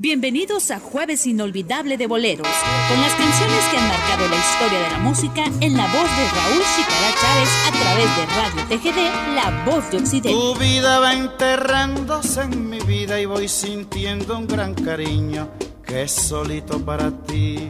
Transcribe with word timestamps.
Bienvenidos 0.00 0.70
a 0.70 0.78
Jueves 0.78 1.26
Inolvidable 1.26 1.96
de 1.96 2.06
Boleros, 2.06 2.46
con 2.88 3.00
las 3.00 3.12
canciones 3.14 3.64
que 3.68 3.78
han 3.78 3.88
marcado 3.88 4.28
la 4.28 4.36
historia 4.36 4.78
de 4.78 4.90
la 4.90 4.98
música 4.98 5.44
en 5.60 5.76
la 5.76 5.88
voz 5.88 6.08
de 6.16 6.28
Raúl 6.28 6.62
Chicara 6.76 7.14
Chávez 7.20 7.48
a 7.66 7.72
través 7.72 8.16
de 8.16 8.26
Radio 8.36 8.62
TGD, 8.68 9.34
La 9.34 9.64
Voz 9.64 9.90
de 9.90 9.96
Occidente. 9.96 10.30
Tu 10.30 10.54
vida 10.54 11.00
va 11.00 11.14
enterrándose 11.14 12.42
en 12.42 12.70
mi 12.70 12.78
vida 12.78 13.20
y 13.20 13.26
voy 13.26 13.48
sintiendo 13.48 14.38
un 14.38 14.46
gran 14.46 14.72
cariño 14.74 15.50
que 15.84 16.02
es 16.02 16.12
solito 16.12 16.78
para 16.78 17.10
ti. 17.10 17.68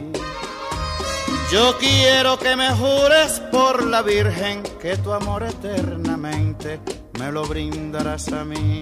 Yo 1.51 1.79
quiero 1.79 2.37
que 2.37 2.55
me 2.55 2.69
jures 2.75 3.41
por 3.51 3.83
la 3.87 4.03
Virgen 4.03 4.61
que 4.79 4.97
tu 4.97 5.13
amor 5.13 5.41
eternamente 5.41 6.79
me 7.17 7.31
lo 7.31 7.47
brindarás 7.47 8.31
a 8.31 8.45
mí. 8.45 8.81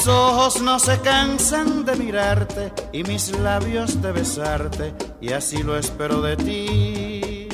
Mis 0.00 0.08
ojos 0.08 0.62
no 0.62 0.78
se 0.78 0.98
cansan 1.00 1.84
de 1.84 1.94
mirarte 1.94 2.72
y 2.90 3.02
mis 3.02 3.38
labios 3.38 4.00
de 4.00 4.12
besarte 4.12 4.94
y 5.20 5.34
así 5.34 5.62
lo 5.62 5.76
espero 5.76 6.22
de 6.22 6.36
ti. 6.38 7.48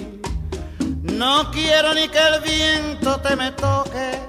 No 1.03 1.51
quiero 1.51 1.93
ni 1.93 2.07
que 2.07 2.21
el 2.21 2.41
viento 2.43 3.21
te 3.21 3.35
me 3.35 3.51
toque, 3.51 4.21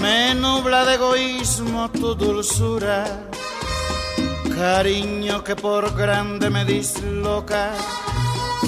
me 0.00 0.36
nubla 0.36 0.84
de 0.84 0.94
egoísmo 0.94 1.90
tu 1.90 2.14
dulzura, 2.14 3.04
cariño 4.56 5.42
que 5.42 5.56
por 5.56 5.96
grande 5.96 6.48
me 6.48 6.64
disloca, 6.64 7.72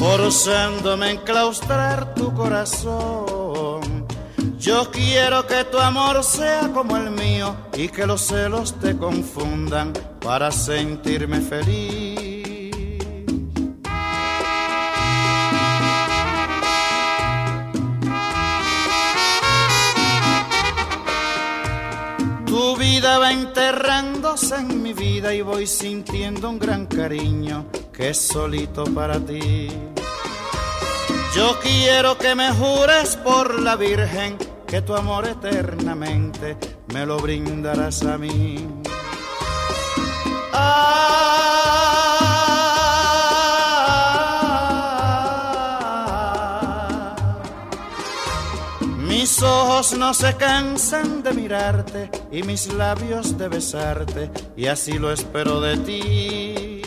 forzándome 0.00 1.06
a 1.06 1.10
enclaustrar 1.12 2.12
tu 2.14 2.34
corazón. 2.34 3.45
Yo 4.58 4.90
quiero 4.90 5.46
que 5.46 5.64
tu 5.64 5.78
amor 5.78 6.24
sea 6.24 6.70
como 6.72 6.96
el 6.96 7.10
mío 7.10 7.54
y 7.76 7.88
que 7.88 8.06
los 8.06 8.22
celos 8.22 8.74
te 8.80 8.96
confundan 8.96 9.92
para 10.20 10.50
sentirme 10.50 11.40
feliz. 11.40 12.16
Tu 22.46 22.76
vida 22.76 23.18
va 23.18 23.32
enterrándose 23.32 24.56
en 24.56 24.82
mi 24.82 24.94
vida 24.94 25.34
y 25.34 25.42
voy 25.42 25.66
sintiendo 25.66 26.48
un 26.48 26.58
gran 26.58 26.86
cariño 26.86 27.66
que 27.92 28.10
es 28.10 28.18
solito 28.18 28.84
para 28.84 29.20
ti. 29.20 29.68
Yo 31.36 31.58
quiero 31.60 32.16
que 32.16 32.34
me 32.34 32.50
jures 32.50 33.14
por 33.16 33.60
la 33.60 33.76
Virgen 33.76 34.38
que 34.66 34.80
tu 34.80 34.94
amor 34.94 35.28
eternamente 35.28 36.56
me 36.94 37.04
lo 37.04 37.18
brindarás 37.18 38.02
a 38.04 38.16
mí. 38.16 38.66
Ah, 40.54 41.26
mis 48.96 49.42
ojos 49.42 49.92
no 49.98 50.14
se 50.14 50.34
cansan 50.36 51.22
de 51.22 51.34
mirarte 51.34 52.10
y 52.32 52.44
mis 52.44 52.72
labios 52.72 53.36
de 53.36 53.48
besarte 53.48 54.30
y 54.56 54.68
así 54.68 54.98
lo 54.98 55.12
espero 55.12 55.60
de 55.60 55.76
ti. 55.76 56.80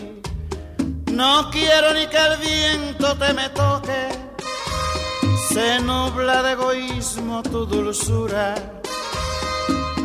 No 1.12 1.52
quiero 1.52 1.94
ni 1.94 2.08
que 2.08 2.18
el 2.18 2.38
viento 2.38 3.16
te 3.16 3.32
me 3.34 3.50
toque 3.50 4.29
se 5.54 5.80
nubla 5.80 6.44
de 6.44 6.52
egoísmo 6.52 7.42
tu 7.42 7.66
dulzura, 7.66 8.54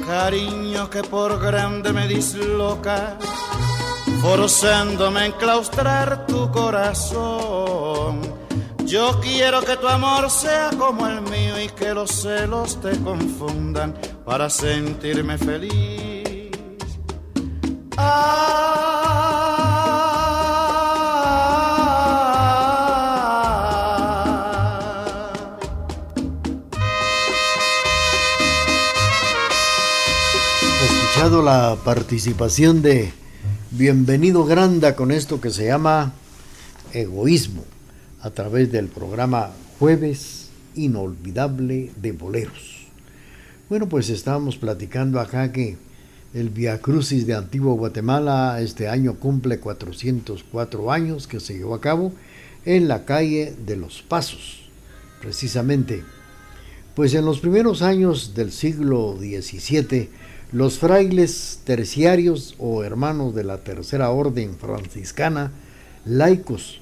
cariño 0.07 0.89
que 0.89 1.03
por 1.03 1.39
grande 1.39 1.93
me 1.93 2.09
disloca, 2.09 3.19
forzándome 4.23 5.21
a 5.21 5.27
enclaustrar 5.27 6.27
tu 6.27 6.51
corazón. 6.51 8.23
Yo 8.87 9.21
quiero 9.21 9.61
que 9.63 9.77
tu 9.77 9.87
amor 9.89 10.31
sea 10.31 10.71
como 10.79 11.07
el 11.07 11.21
mío 11.23 11.61
y 11.61 11.69
que 11.69 11.93
los 11.93 12.11
celos 12.11 12.81
te 12.81 12.99
confundan 13.03 13.95
para 14.25 14.49
sentirme 14.49 15.37
feliz. 15.37 16.51
La 31.43 31.77
participación 31.85 32.83
de 32.83 33.13
Bienvenido 33.71 34.45
Granda 34.45 34.95
con 34.95 35.11
esto 35.11 35.41
que 35.41 35.51
se 35.51 35.67
llama 35.67 36.13
Egoísmo 36.93 37.65
a 38.21 38.31
través 38.31 38.71
del 38.71 38.87
programa 38.87 39.51
Jueves 39.79 40.51
Inolvidable 40.77 41.91
de 41.97 42.13
Boleros. 42.13 42.87
Bueno, 43.69 43.89
pues 43.89 44.11
estábamos 44.11 44.57
platicando 44.57 45.19
acá 45.19 45.51
que 45.51 45.77
el 46.35 46.51
Via 46.51 46.81
Crucis 46.81 47.27
de 47.27 47.35
Antigua 47.35 47.75
Guatemala 47.75 48.61
este 48.61 48.89
año 48.89 49.15
cumple 49.15 49.59
404 49.59 50.93
años 50.93 51.27
que 51.27 51.41
se 51.41 51.55
llevó 51.55 51.75
a 51.75 51.81
cabo 51.81 52.13
en 52.65 52.87
la 52.87 53.05
calle 53.05 53.55
de 53.67 53.77
los 53.77 54.03
Pasos, 54.03 54.69
precisamente. 55.21 56.05
Pues 56.95 57.13
en 57.15 57.25
los 57.25 57.41
primeros 57.41 57.83
años 57.83 58.35
del 58.35 58.53
siglo 58.53 59.17
XVII, 59.19 60.11
los 60.55 60.79
frailes 60.79 61.59
terciarios 61.65 62.55
o 62.61 62.85
hermanos 62.85 63.35
de 63.35 63.43
la 63.43 63.65
Tercera 63.65 64.11
Orden 64.11 64.55
franciscana, 64.57 65.51
laicos, 66.05 66.81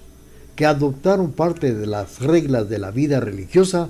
que 0.56 0.66
adoptaron 0.66 1.32
parte 1.32 1.74
de 1.74 1.86
las 1.86 2.20
reglas 2.20 2.68
de 2.68 2.78
la 2.78 2.90
vida 2.90 3.18
religiosa, 3.18 3.88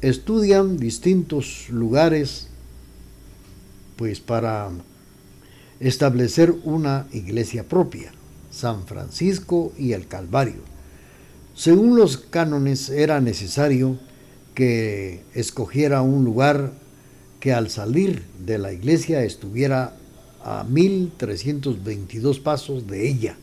estudian 0.00 0.78
distintos 0.78 1.68
lugares 1.68 2.48
pues 3.96 4.20
para 4.20 4.70
establecer 5.80 6.54
una 6.64 7.06
iglesia 7.12 7.68
propia, 7.68 8.10
San 8.50 8.86
Francisco 8.86 9.74
y 9.76 9.92
el 9.92 10.06
Calvario. 10.06 10.62
Según 11.54 11.98
los 11.98 12.16
cánones 12.16 12.88
era 12.88 13.20
necesario 13.20 13.98
que 14.54 15.24
escogiera 15.34 16.00
un 16.00 16.24
lugar 16.24 16.83
que 17.44 17.52
al 17.52 17.68
salir 17.68 18.22
de 18.38 18.56
la 18.56 18.72
iglesia 18.72 19.22
estuviera 19.22 19.94
a 20.42 20.64
1322 20.64 22.40
pasos 22.40 22.86
de 22.86 23.06
ella, 23.06 23.36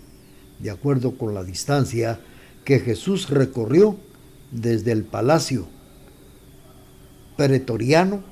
de 0.57 0.71
acuerdo 0.71 1.19
con 1.19 1.35
la 1.35 1.43
distancia 1.43 2.19
que 2.65 2.79
Jesús 2.79 3.29
recorrió 3.29 3.95
desde 4.49 4.91
el 4.91 5.03
palacio 5.03 5.67
pretoriano 7.37 8.23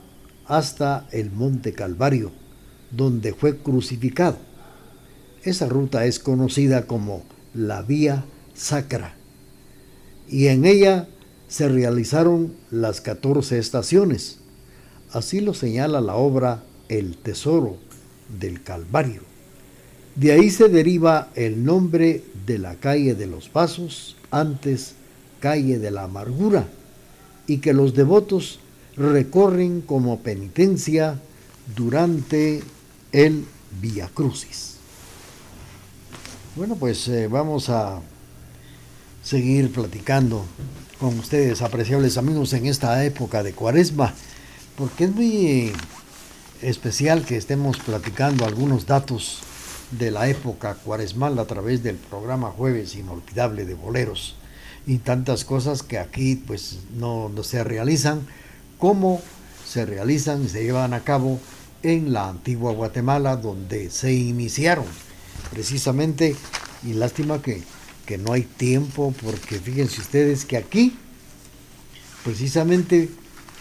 hasta 0.48 1.08
el 1.12 1.30
monte 1.30 1.74
Calvario, 1.74 2.32
donde 2.90 3.36
fue 3.36 3.58
crucificado. 3.58 4.40
Esa 5.44 5.70
ruta 5.70 6.04
es 6.06 6.18
conocida 6.18 6.88
como 6.88 7.26
la 7.54 7.84
Vía 7.84 8.26
Sacra 8.56 9.14
y 10.28 10.48
en 10.48 10.66
ella 10.66 11.08
se 11.48 11.70
realizaron 11.70 12.56
las 12.72 13.02
14 13.02 13.60
estaciones. 13.60 14.39
Así 15.12 15.42
lo 15.42 15.54
señala 15.54 16.02
la 16.02 16.16
obra 16.16 16.64
El 16.88 17.18
Tesoro 17.18 17.78
del 18.40 18.62
Calvario. 18.62 19.22
De 20.16 20.32
ahí 20.32 20.50
se 20.50 20.70
deriva 20.70 21.30
el 21.36 21.64
nombre 21.64 22.24
de 22.46 22.60
la 22.60 22.76
calle 22.76 23.16
de 23.16 23.26
los 23.26 23.50
Pasos, 23.50 24.18
antes 24.32 24.94
calle 25.40 25.80
de 25.80 25.92
la 25.92 26.04
Amargura, 26.04 26.68
y 27.48 27.58
que 27.58 27.74
los 27.74 27.94
devotos 27.94 28.60
recorren 28.98 29.82
como 29.82 30.20
penitencia 30.20 31.20
durante 31.76 32.62
el 33.12 33.46
Via 33.82 34.10
Crucis. 34.14 34.76
Bueno, 36.56 36.76
pues 36.76 37.08
eh, 37.08 37.28
vamos 37.28 37.70
a 37.70 38.02
seguir 39.24 39.72
platicando 39.72 40.46
con 41.00 41.18
ustedes, 41.18 41.62
apreciables 41.62 42.18
amigos, 42.18 42.52
en 42.54 42.66
esta 42.66 43.04
época 43.06 43.42
de 43.42 43.54
Cuaresma, 43.54 44.14
porque 44.80 45.04
es 45.04 45.12
muy 45.14 45.74
especial 46.62 47.26
que 47.26 47.36
estemos 47.36 47.78
platicando 47.80 48.46
algunos 48.46 48.86
datos 48.86 49.42
de 49.92 50.10
la 50.10 50.30
época 50.30 50.76
cuaresmal 50.76 51.38
a 51.38 51.46
través 51.46 51.84
del 51.84 51.98
programa 51.98 52.52
Jueves 52.52 52.96
Inolvidable 52.96 53.66
de 53.66 53.74
Boleros 53.74 54.36
y 54.88 55.00
tantas 55.00 55.44
cosas 55.44 55.84
que 55.84 56.00
aquí 56.00 56.38
pues 56.38 56.80
no, 56.98 57.30
se 57.44 57.62
realizan 57.66 58.26
como 58.78 59.22
se 59.68 59.86
realizan 59.86 60.46
y 60.46 60.48
se 60.48 60.64
llevan 60.64 60.94
a 60.94 61.04
cabo 61.04 61.42
en 61.84 62.14
la 62.14 62.30
antigua 62.30 62.72
Guatemala 62.72 63.36
donde 63.36 63.90
se 63.90 64.14
iniciaron 64.14 64.86
precisamente. 65.52 66.38
Y 66.84 66.94
lástima 66.94 67.42
que, 67.42 67.62
que 68.06 68.18
no 68.18 68.32
hay 68.32 68.44
tiempo, 68.44 69.14
porque 69.22 69.60
fíjense 69.60 70.00
ustedes 70.00 70.46
que 70.46 70.56
aquí, 70.56 70.98
precisamente 72.24 73.10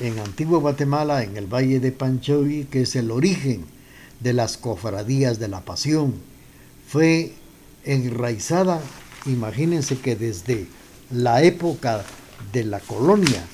en 0.00 0.18
Antigua 0.18 0.58
Guatemala, 0.58 1.22
en 1.24 1.36
el 1.36 1.46
Valle 1.46 1.80
de 1.80 1.92
Panchoy, 1.92 2.66
que 2.70 2.82
es 2.82 2.94
el 2.96 3.10
origen 3.10 3.64
de 4.20 4.32
las 4.32 4.56
cofradías 4.56 5.38
de 5.38 5.48
la 5.48 5.60
Pasión, 5.60 6.14
fue 6.86 7.32
enraizada, 7.84 8.80
imagínense 9.26 9.98
que 9.98 10.16
desde 10.16 10.66
la 11.10 11.42
época 11.42 12.04
de 12.52 12.64
la 12.64 12.80
colonia, 12.80 13.44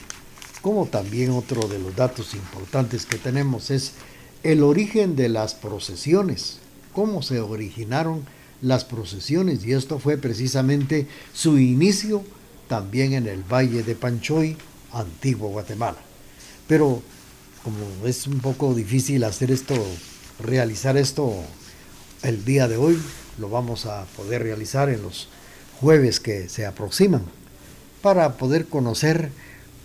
como 0.61 0.87
también 0.87 1.31
otro 1.31 1.67
de 1.69 1.79
los 1.79 1.97
datos 1.97 2.35
importantes 2.35 3.07
que 3.07 3.17
tenemos 3.17 3.71
es 3.71 3.93
el 4.43 4.63
origen 4.63 5.17
de 5.17 5.29
las 5.29 5.55
procesiones, 5.55 6.59
cómo 6.93 7.23
se 7.23 7.41
originaron 7.41 8.25
las 8.61 8.85
procesiones 8.85 9.65
y 9.65 9.73
esto 9.73 9.99
fue 9.99 10.17
precisamente 10.17 11.07
su 11.33 11.59
inicio 11.59 12.23
también 12.69 13.13
en 13.15 13.27
el 13.27 13.43
Valle 13.43 13.83
de 13.83 13.95
Panchoy, 13.95 14.57
antiguo 14.93 15.49
Guatemala. 15.51 16.14
Pero 16.67 17.03
como 17.63 18.07
es 18.07 18.27
un 18.27 18.41
poco 18.41 18.75
difícil 18.75 19.25
hacer 19.25 19.51
esto, 19.51 19.75
realizar 20.39 20.97
esto 20.97 21.35
el 22.23 22.45
día 22.45 22.69
de 22.69 22.77
hoy, 22.77 23.01
lo 23.39 23.49
vamos 23.49 23.87
a 23.87 24.05
poder 24.17 24.43
realizar 24.43 24.89
en 24.89 25.03
los 25.03 25.29
jueves 25.81 26.21
que 26.21 26.49
se 26.49 26.67
aproximan 26.67 27.23
para 28.03 28.35
poder 28.35 28.67
conocer 28.67 29.31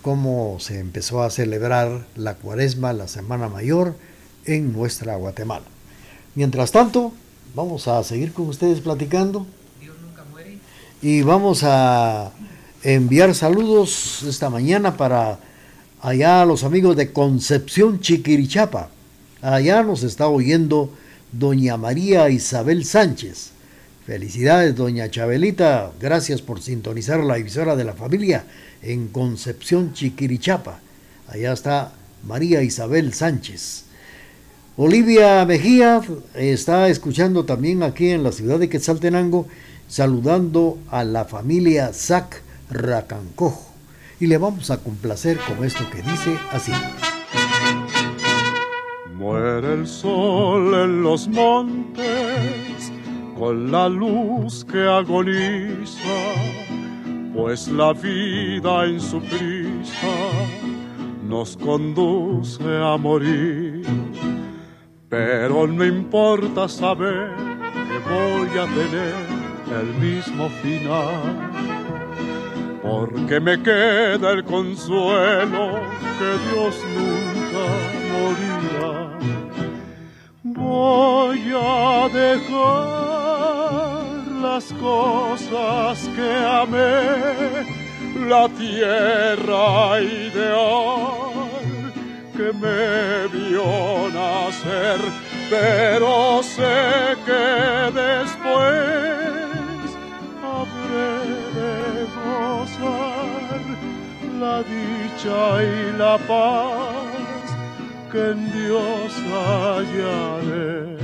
cómo 0.02 0.58
se 0.60 0.78
empezó 0.78 1.22
a 1.22 1.30
celebrar 1.30 2.06
la 2.16 2.34
cuaresma, 2.34 2.92
la 2.92 3.08
Semana 3.08 3.48
Mayor 3.48 3.96
en 4.44 4.72
nuestra 4.72 5.16
Guatemala. 5.16 5.64
Mientras 6.34 6.70
tanto, 6.72 7.12
vamos 7.54 7.88
a 7.88 8.02
seguir 8.04 8.32
con 8.32 8.48
ustedes 8.48 8.80
platicando. 8.80 9.46
Dios 9.80 9.96
nunca 10.00 10.24
muere. 10.30 10.58
Y 11.02 11.22
vamos 11.22 11.62
a 11.64 12.32
enviar 12.82 13.34
saludos 13.34 14.22
esta 14.22 14.48
mañana 14.48 14.96
para 14.96 15.38
allá 16.02 16.44
los 16.44 16.64
amigos 16.64 16.96
de 16.96 17.12
Concepción 17.12 18.00
Chiquirichapa. 18.00 18.90
Allá 19.42 19.82
nos 19.82 20.02
está 20.02 20.28
oyendo 20.28 20.92
doña 21.32 21.76
María 21.76 22.28
Isabel 22.30 22.84
Sánchez. 22.84 23.52
Felicidades, 24.06 24.74
doña 24.74 25.10
Chabelita. 25.10 25.92
Gracias 26.00 26.42
por 26.42 26.60
sintonizar 26.60 27.22
la 27.22 27.38
emisora 27.38 27.76
de 27.76 27.84
la 27.84 27.92
familia 27.92 28.44
en 28.82 29.08
Concepción 29.08 29.92
Chiquirichapa. 29.92 30.80
Allá 31.28 31.52
está 31.52 31.92
María 32.26 32.62
Isabel 32.62 33.14
Sánchez. 33.14 33.84
Olivia 34.76 35.44
Mejía 35.44 36.00
está 36.34 36.88
escuchando 36.88 37.44
también 37.44 37.82
aquí 37.82 38.08
en 38.08 38.22
la 38.22 38.32
ciudad 38.32 38.58
de 38.58 38.68
Quetzaltenango, 38.68 39.46
saludando 39.88 40.78
a 40.90 41.04
la 41.04 41.26
familia 41.26 41.92
Zac 41.92 42.42
Racancojo. 42.70 43.69
Y 44.20 44.26
le 44.26 44.38
vamos 44.38 44.70
a 44.70 44.78
complacer 44.78 45.38
con 45.38 45.64
esto 45.64 45.84
que 45.90 46.02
dice 46.02 46.38
así. 46.52 46.72
Muere 49.14 49.72
el 49.74 49.86
sol 49.86 50.74
en 50.74 51.02
los 51.02 51.26
montes 51.28 52.92
con 53.38 53.72
la 53.72 53.88
luz 53.88 54.64
que 54.70 54.86
agoniza, 54.86 56.20
pues 57.34 57.68
la 57.68 57.92
vida 57.94 58.84
en 58.84 59.00
su 59.00 59.20
prisa 59.20 60.16
nos 61.26 61.56
conduce 61.56 62.62
a 62.62 62.96
morir 62.98 63.86
pero 65.10 65.66
no 65.66 65.84
importa 65.84 66.68
saber 66.68 67.34
que 67.34 67.98
voy 68.08 68.48
a 68.56 68.64
tener 68.66 69.14
el 69.80 69.94
mismo 70.00 70.48
final, 70.62 71.69
porque 72.82 73.40
me 73.40 73.62
queda 73.62 74.32
el 74.32 74.44
consuelo 74.44 75.80
que 76.18 76.38
Dios 76.48 76.76
nunca 76.94 77.64
morirá. 78.12 78.94
Voy 80.42 81.40
a 81.54 82.08
dejar 82.08 82.90
las 84.40 84.72
cosas 84.74 86.08
que 86.16 86.30
amé, 86.62 87.66
la 88.28 88.48
tierra 88.48 90.00
ideal 90.00 91.30
que 92.36 92.52
me 92.54 93.28
vio 93.28 94.08
nacer, 94.14 95.00
pero 95.50 96.42
sé 96.42 97.16
que 97.26 97.92
después 97.92 99.29
la 104.40 104.62
dicha 104.62 105.62
y 105.62 105.98
la 105.98 106.16
paz 106.16 107.44
que 108.10 108.30
en 108.30 108.50
Dios 108.52 109.12
hallaré. 109.30 110.99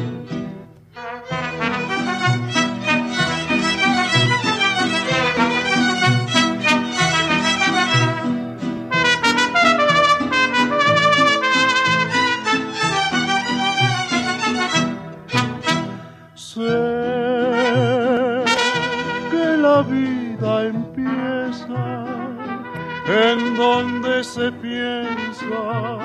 En 23.09 23.57
donde 23.57 24.25
se 24.25 24.51
piensa 24.53 25.99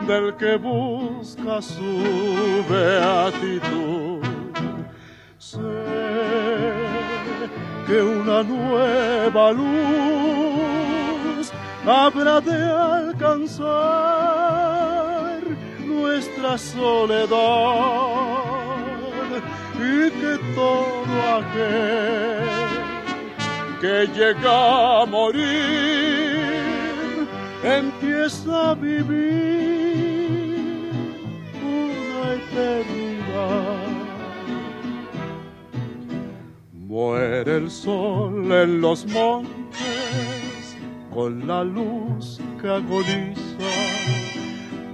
del 0.06 0.34
que 0.36 0.56
busca 0.56 1.62
su 1.62 2.64
beatitud. 2.68 4.24
Sé 5.38 7.05
que 7.86 8.02
una 8.02 8.42
nueva 8.42 9.52
luz 9.52 11.52
habrá 11.86 12.40
de 12.40 12.64
alcanzar 12.64 13.66
nuestra 15.84 16.58
soledad 16.58 17.36
y 19.74 20.10
que 20.10 20.38
todo 20.54 21.22
aquel 21.38 22.48
que 23.80 24.08
llega 24.18 25.02
a 25.02 25.06
morir 25.06 25.46
empieza 27.62 28.70
a 28.70 28.74
vivir 28.74 30.56
una 31.62 32.34
eternidad. 32.34 33.85
Muere 36.96 37.58
el 37.58 37.70
sol 37.70 38.50
en 38.50 38.80
los 38.80 39.04
montes 39.08 39.52
con 41.12 41.46
la 41.46 41.62
luz 41.62 42.40
que 42.58 42.68
agoniza, 42.68 43.38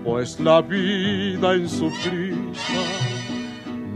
pues 0.03 0.41
la 0.41 0.63
vida 0.63 1.55
en 1.55 1.69
su 1.69 1.93
prisa 2.03 2.83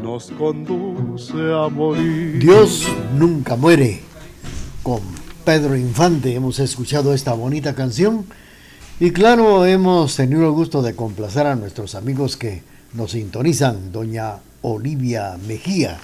nos 0.01 0.31
conduce 0.39 1.33
a 1.53 1.69
morir. 1.69 2.39
Dios 2.39 2.87
nunca 3.19 3.57
muere. 3.57 4.01
Con 4.85 5.01
Pedro 5.45 5.75
Infante 5.75 6.33
hemos 6.33 6.61
escuchado 6.61 7.13
esta 7.13 7.33
bonita 7.33 7.75
canción 7.75 8.25
y 9.01 9.11
claro, 9.11 9.67
hemos 9.67 10.15
tenido 10.15 10.45
el 10.45 10.53
gusto 10.53 10.81
de 10.81 10.95
complacer 10.95 11.49
a 11.49 11.57
nuestros 11.57 11.97
amigos 11.97 12.37
que 12.37 12.63
nos 12.93 13.11
sintonizan, 13.11 13.91
doña 13.91 14.37
Olivia 14.63 15.37
Mejía. 15.45 15.99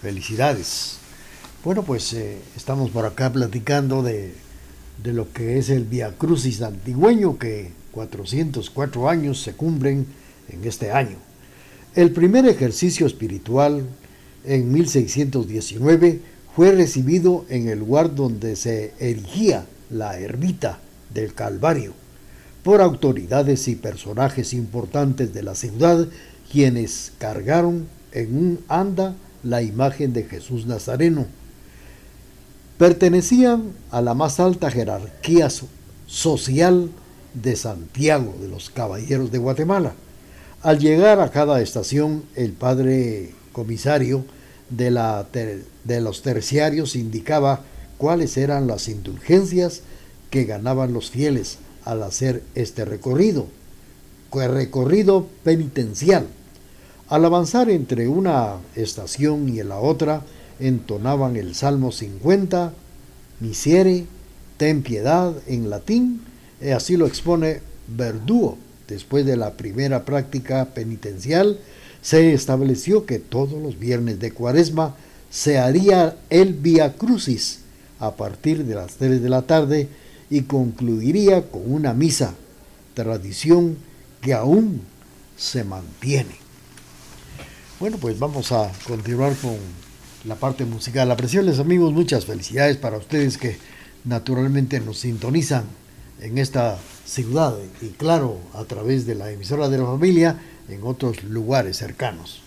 Felicidades. 0.00 1.00
Bueno, 1.66 1.82
pues 1.82 2.12
eh, 2.12 2.38
estamos 2.56 2.92
por 2.92 3.06
acá 3.06 3.32
platicando 3.32 4.04
de, 4.04 4.32
lo 5.02 5.32
que 5.32 5.58
es 5.58 5.68
el 5.68 5.82
Via 5.82 6.12
Crucis 6.16 6.62
antigüeño, 6.62 7.38
que 7.40 7.72
404 7.90 9.08
años 9.08 9.42
se 9.42 9.54
cumplen 9.54 10.06
en 10.48 10.64
este 10.64 10.92
año. 10.92 11.16
El 11.96 12.12
primer 12.12 12.46
ejercicio 12.46 13.04
espiritual 13.04 13.84
en 14.44 14.70
1619 14.70 16.20
fue 16.54 16.70
recibido 16.70 17.44
en 17.48 17.68
el 17.68 17.80
lugar 17.80 18.14
donde 18.14 18.54
se 18.54 18.92
erigía 19.00 19.66
la 19.90 20.20
ermita 20.20 20.78
del 21.12 21.34
Calvario 21.34 21.94
por 22.62 22.80
autoridades 22.80 23.66
y 23.66 23.74
personajes 23.74 24.54
importantes 24.54 25.34
de 25.34 25.42
la 25.42 25.56
ciudad 25.56 26.06
quienes 26.48 27.10
cargaron 27.18 27.88
en 28.12 28.38
un 28.38 28.60
anda 28.68 29.16
la 29.42 29.62
imagen 29.62 30.12
de 30.12 30.22
Jesús 30.22 30.66
Nazareno 30.66 31.26
pertenecían 32.78 33.72
a 33.90 34.00
la 34.02 34.14
más 34.14 34.40
alta 34.40 34.70
jerarquía 34.70 35.48
social 36.06 36.90
de 37.34 37.56
Santiago 37.56 38.34
de 38.40 38.48
los 38.48 38.70
Caballeros 38.70 39.30
de 39.30 39.38
Guatemala. 39.38 39.94
Al 40.62 40.78
llegar 40.78 41.20
a 41.20 41.30
cada 41.30 41.60
estación, 41.60 42.24
el 42.34 42.52
padre 42.52 43.32
comisario 43.52 44.24
de, 44.70 44.90
la 44.90 45.26
de 45.32 46.00
los 46.00 46.22
terciarios 46.22 46.96
indicaba 46.96 47.62
cuáles 47.98 48.36
eran 48.36 48.66
las 48.66 48.88
indulgencias 48.88 49.82
que 50.30 50.44
ganaban 50.44 50.92
los 50.92 51.10
fieles 51.10 51.58
al 51.84 52.02
hacer 52.02 52.42
este 52.54 52.84
recorrido, 52.84 53.46
recorrido 54.32 55.26
penitencial. 55.44 56.26
Al 57.08 57.24
avanzar 57.24 57.70
entre 57.70 58.08
una 58.08 58.56
estación 58.74 59.48
y 59.48 59.62
la 59.62 59.78
otra, 59.78 60.22
entonaban 60.60 61.36
el 61.36 61.54
Salmo 61.54 61.92
50, 61.92 62.72
Misiere, 63.40 64.06
ten 64.56 64.82
piedad 64.82 65.34
en 65.46 65.68
latín, 65.68 66.22
y 66.60 66.70
así 66.70 66.96
lo 66.96 67.06
expone 67.06 67.60
Verdugo. 67.88 68.58
Después 68.88 69.26
de 69.26 69.36
la 69.36 69.54
primera 69.54 70.04
práctica 70.04 70.64
penitencial, 70.66 71.58
se 72.02 72.32
estableció 72.32 73.04
que 73.04 73.18
todos 73.18 73.60
los 73.60 73.78
viernes 73.78 74.20
de 74.20 74.30
cuaresma 74.30 74.94
se 75.28 75.58
haría 75.58 76.16
el 76.30 76.54
Via 76.54 76.94
Crucis 76.94 77.60
a 77.98 78.14
partir 78.14 78.64
de 78.64 78.74
las 78.74 78.94
3 78.94 79.22
de 79.22 79.28
la 79.28 79.42
tarde 79.42 79.88
y 80.30 80.42
concluiría 80.42 81.50
con 81.50 81.62
una 81.70 81.94
misa, 81.94 82.34
tradición 82.94 83.76
que 84.20 84.34
aún 84.34 84.82
se 85.36 85.64
mantiene. 85.64 86.36
Bueno, 87.78 87.98
pues 87.98 88.18
vamos 88.18 88.52
a 88.52 88.70
continuar 88.86 89.34
con 89.36 89.56
la 90.26 90.34
parte 90.34 90.64
musical. 90.64 91.10
Apreciables 91.10 91.58
amigos, 91.58 91.92
muchas 91.92 92.24
felicidades 92.24 92.76
para 92.76 92.98
ustedes 92.98 93.38
que 93.38 93.58
naturalmente 94.04 94.80
nos 94.80 94.98
sintonizan 94.98 95.64
en 96.20 96.38
esta 96.38 96.78
ciudad 97.04 97.54
y 97.80 97.88
claro, 97.88 98.38
a 98.54 98.64
través 98.64 99.06
de 99.06 99.14
la 99.14 99.30
emisora 99.30 99.68
de 99.68 99.78
la 99.78 99.86
familia 99.86 100.38
en 100.68 100.80
otros 100.82 101.22
lugares 101.24 101.76
cercanos. 101.76 102.42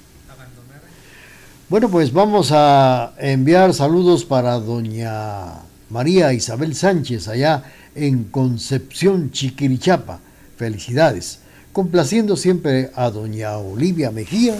Bueno, 1.69 1.89
pues 1.89 2.11
vamos 2.11 2.51
a 2.51 3.13
enviar 3.19 3.73
saludos 3.73 4.25
para 4.25 4.59
doña 4.59 5.61
María 5.89 6.33
Isabel 6.33 6.75
Sánchez 6.75 7.27
allá 7.27 7.63
en 7.95 8.25
Concepción, 8.25 9.31
Chiquirichapa. 9.31 10.19
Felicidades. 10.57 11.39
Complaciendo 11.71 12.35
siempre 12.35 12.89
a 12.95 13.11
doña 13.11 13.55
Olivia 13.57 14.09
Mejía, 14.09 14.57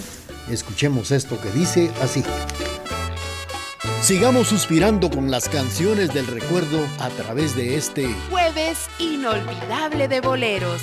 escuchemos 0.50 1.10
esto 1.10 1.38
que 1.40 1.50
dice 1.50 1.90
así. 2.00 2.22
Sigamos 4.00 4.48
suspirando 4.48 5.10
con 5.10 5.30
las 5.30 5.48
canciones 5.48 6.14
del 6.14 6.26
recuerdo 6.26 6.86
a 6.98 7.10
través 7.10 7.54
de 7.54 7.76
este 7.76 8.08
jueves 8.30 8.88
inolvidable 8.98 10.08
de 10.08 10.20
boleros. 10.22 10.82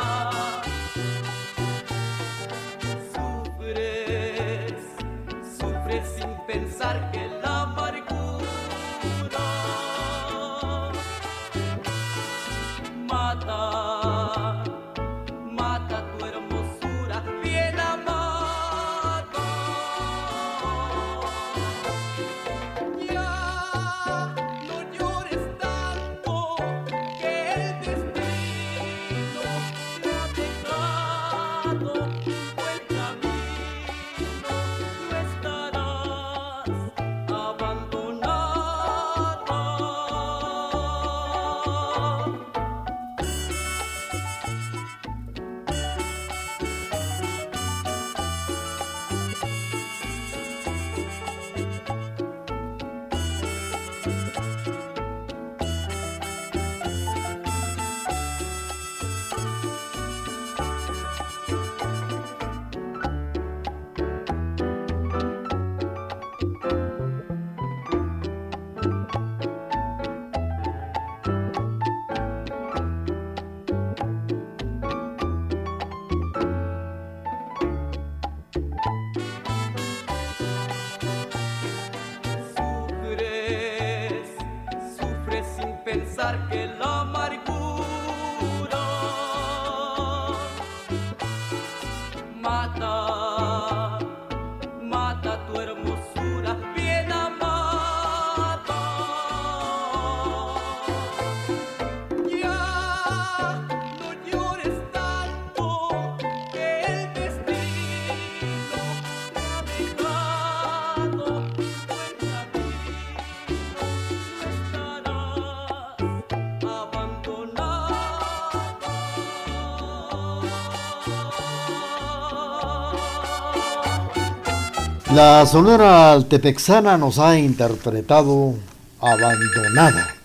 La 125.13 125.45
Sonora 125.45 126.13
Altepexana 126.13 126.97
nos 126.97 127.19
ha 127.19 127.37
interpretado 127.37 128.55
Abandonada. 129.01 130.15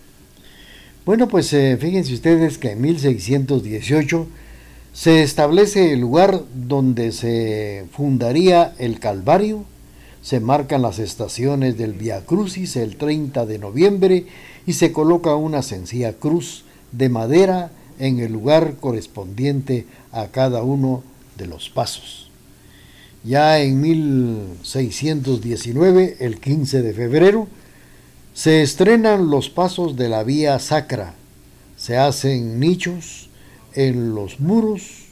Bueno, 1.05 1.27
pues 1.27 1.53
eh, 1.55 1.77
fíjense 1.77 2.15
ustedes 2.15 2.57
que 2.59 2.71
en 2.71 2.83
1618 2.83 4.29
se 4.93 5.25
establece 5.25 5.93
el 5.93 5.99
lugar 5.99 6.41
donde 6.55 7.11
se 7.11 7.87
fundaría 7.91 8.75
el 8.79 9.01
Calvario, 9.01 9.65
se 10.23 10.39
marcan 10.39 10.83
las 10.83 11.01
estaciones 11.01 11.77
del 11.77 11.95
Via 11.95 12.25
Crucis 12.25 12.77
el 12.77 12.97
30 12.97 13.45
de 13.45 13.59
noviembre 13.59 14.27
y 14.69 14.75
se 14.75 14.93
coloca 14.93 15.35
una 15.35 15.63
sencilla 15.63 16.13
cruz 16.13 16.65
de 16.93 17.09
madera 17.09 17.73
en 17.99 18.21
el 18.21 18.33
lugar 18.33 18.75
correspondiente 18.79 19.85
a 20.13 20.29
cada 20.29 20.63
uno 20.63 21.03
de 21.37 21.47
los 21.49 21.71
pasos. 21.71 22.26
Ya 23.27 23.59
en 23.59 23.81
1619, 23.81 26.19
el 26.21 26.39
15 26.39 26.83
de 26.83 26.95
febrero, 26.95 27.49
Se 28.35 28.63
estrenan 28.63 29.31
los 29.31 29.51
pasos 29.51 29.97
de 29.97 30.09
la 30.11 30.23
vía 30.23 30.61
sacra, 30.61 31.15
se 31.77 31.97
hacen 31.97 32.61
nichos 32.61 33.31
en 33.73 34.15
los 34.15 34.39
muros, 34.41 35.07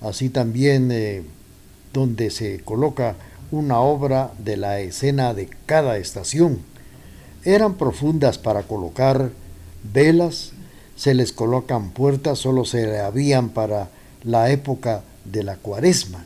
así 0.00 0.28
también 0.28 0.92
eh, 0.92 1.24
donde 1.92 2.30
se 2.30 2.60
coloca 2.60 3.16
una 3.50 3.80
obra 3.80 4.32
de 4.38 4.56
la 4.56 4.78
escena 4.78 5.34
de 5.34 5.48
cada 5.66 5.98
estación. 5.98 6.60
Eran 7.44 7.74
profundas 7.74 8.38
para 8.38 8.62
colocar 8.62 9.32
velas, 9.92 10.52
se 10.94 11.14
les 11.14 11.32
colocan 11.32 11.90
puertas, 11.90 12.38
solo 12.38 12.64
se 12.64 13.00
habían 13.00 13.48
para 13.50 13.90
la 14.22 14.52
época 14.52 15.02
de 15.24 15.42
la 15.42 15.56
cuaresma. 15.56 16.24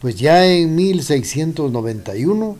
Pues 0.00 0.16
ya 0.16 0.46
en 0.46 0.74
1691 0.74 2.56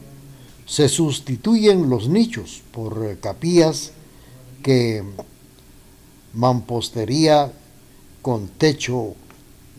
se 0.66 0.88
sustituyen 0.88 1.90
los 1.90 2.08
nichos 2.08 2.62
por 2.72 3.18
capillas 3.18 3.92
que 4.62 5.04
mampostería 6.32 7.52
con 8.22 8.48
techo 8.48 9.14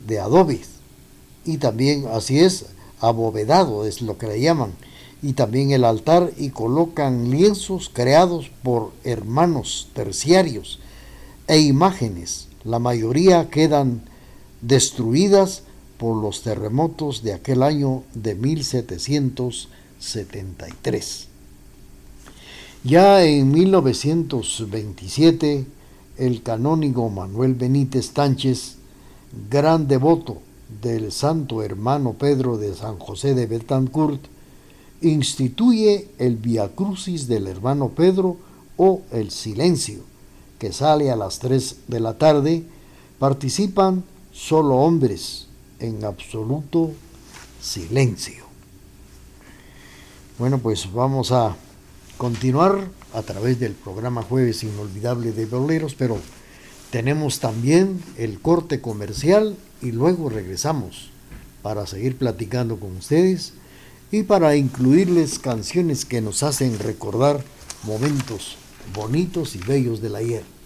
de 0.06 0.20
adobe. 0.20 0.62
Y 1.46 1.58
también 1.58 2.06
así 2.14 2.40
es 2.40 2.68
abovedado 3.00 3.86
es 3.86 4.02
lo 4.02 4.18
que 4.18 4.28
le 4.28 4.40
llaman. 4.40 4.74
Y 5.24 5.34
también 5.34 5.72
el 5.72 5.84
altar 5.84 6.32
y 6.38 6.50
colocan 6.50 7.32
lienzos 7.32 7.90
creados 7.92 8.52
por 8.62 8.92
hermanos 9.04 9.90
terciarios 9.94 10.80
e 11.48 11.60
imágenes. 11.60 12.50
La 12.64 12.78
mayoría 12.78 13.50
quedan 13.50 14.04
destruidas 14.62 15.64
por 15.98 16.22
los 16.22 16.44
terremotos 16.44 17.24
de 17.24 17.34
aquel 17.34 17.64
año 17.64 18.04
de 18.14 18.36
1773. 18.36 21.28
Ya 22.84 23.24
en 23.24 23.50
1927, 23.52 25.66
el 26.18 26.44
canónigo 26.44 27.10
Manuel 27.10 27.56
Benítez 27.56 28.12
Tánchez, 28.12 28.76
gran 29.50 29.88
devoto 29.88 30.42
del 30.82 31.12
santo 31.12 31.64
hermano 31.64 32.14
Pedro 32.14 32.58
de 32.58 32.74
San 32.76 33.00
José 33.00 33.34
de 33.34 33.46
Betancourt, 33.46 34.22
instituye 35.02 36.10
el 36.18 36.38
Via 36.38 36.70
Crucis 36.70 37.28
del 37.28 37.48
hermano 37.48 37.90
Pedro 37.90 38.38
o 38.78 39.02
el 39.12 39.32
silencio, 39.32 40.02
que 40.60 40.72
sale 40.72 41.12
a 41.12 41.16
las 41.16 41.40
3 41.40 41.78
de 41.88 42.00
la 42.00 42.18
tarde, 42.18 42.64
participan 43.20 44.04
solo 44.32 44.78
hombres, 44.78 45.47
en 45.80 46.04
absoluto 46.06 46.92
silencio. 47.62 48.46
Bueno, 50.40 50.60
pues 50.60 50.92
vamos 50.92 51.32
a 51.32 51.56
continuar 52.18 52.90
a 53.14 53.22
través 53.22 53.60
del 53.60 53.74
programa 53.74 54.22
Jueves 54.24 54.64
Inolvidable 54.64 55.32
de 55.32 55.46
Boleros, 55.46 55.96
pero 55.96 56.18
tenemos 56.92 57.40
también 57.40 58.02
el 58.18 58.40
corte 58.40 58.82
comercial 58.82 59.58
y 59.82 59.92
luego 59.92 60.30
regresamos 60.30 61.10
para 61.62 61.86
seguir 61.86 62.18
platicando 62.18 62.80
con 62.80 62.96
ustedes 62.98 63.54
y 64.12 64.24
para 64.24 64.56
incluirles 64.56 65.40
canciones 65.40 66.06
que 66.06 66.22
nos 66.22 66.44
hacen 66.44 66.80
recordar 66.80 67.44
momentos 67.84 68.58
bonitos 68.94 69.56
y 69.56 69.60
bellos 69.60 70.02
del 70.02 70.16
ayer. 70.16 70.57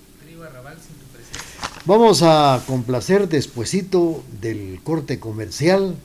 Vamos 1.86 2.22
a 2.22 2.62
complacer 2.68 3.28
despuesito 3.28 4.24
del 4.40 4.80
corte 4.84 5.20
comercial 5.20 5.96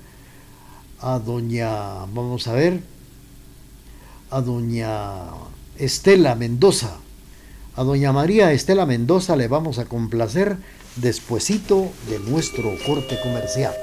a 1.02 1.18
doña, 1.18 2.06
vamos 2.14 2.48
a 2.48 2.54
ver, 2.54 2.80
a 4.30 4.40
doña 4.40 5.26
Estela 5.76 6.34
Mendoza. 6.34 6.96
A 7.76 7.84
doña 7.84 8.10
María 8.14 8.52
Estela 8.52 8.86
Mendoza 8.86 9.36
le 9.36 9.48
vamos 9.48 9.78
a 9.78 9.84
complacer 9.84 10.56
despuesito 10.96 11.92
de 12.08 12.20
nuestro 12.20 12.72
corte 12.86 13.20
comercial. 13.20 13.74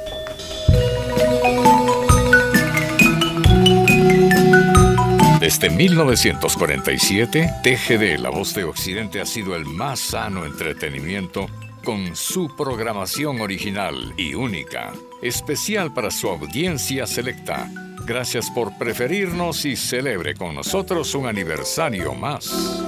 Desde 5.40 5.70
1947, 5.70 7.52
TGD, 7.62 8.20
La 8.20 8.32
Voz 8.32 8.56
de 8.56 8.64
Occidente, 8.64 9.22
ha 9.22 9.28
sido 9.28 9.56
el 9.56 9.66
más 9.66 10.00
sano 10.00 10.46
entretenimiento 10.46 11.46
con 11.84 12.16
su 12.16 12.56
programación 12.56 13.42
original 13.42 14.14
y 14.18 14.34
única, 14.34 14.94
especial 15.22 15.94
para 15.94 16.12
su 16.12 16.30
audiencia 16.30 17.06
selecta. 17.06 17.70
Gracias 18.06 18.50
por 18.52 18.78
preferirnos 18.78 19.66
y 19.66 19.76
celebre 19.76 20.34
con 20.34 20.56
nosotros 20.56 21.14
un 21.16 21.28
aniversario 21.28 22.14
más. 22.14 22.82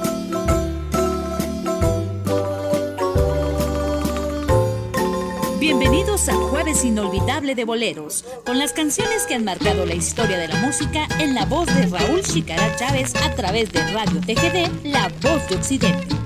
Bienvenidos 5.60 6.30
a 6.30 6.34
Jueves 6.34 6.86
Inolvidable 6.86 7.56
de 7.56 7.66
Boleros, 7.66 8.24
con 8.46 8.60
las 8.60 8.72
canciones 8.72 9.26
que 9.26 9.36
han 9.36 9.44
marcado 9.44 9.86
la 9.86 9.96
historia 9.96 10.38
de 10.38 10.48
la 10.48 10.56
música 10.62 11.08
en 11.20 11.36
la 11.36 11.46
voz 11.46 11.68
de 11.68 11.88
Raúl 11.88 12.22
Chicara 12.22 12.76
Chávez 12.76 13.14
a 13.16 13.34
través 13.36 13.72
de 13.72 13.82
Radio 13.92 14.22
TGD, 14.22 14.86
La 14.86 15.10
Voz 15.22 15.48
de 15.50 15.56
Occidente. 15.56 16.25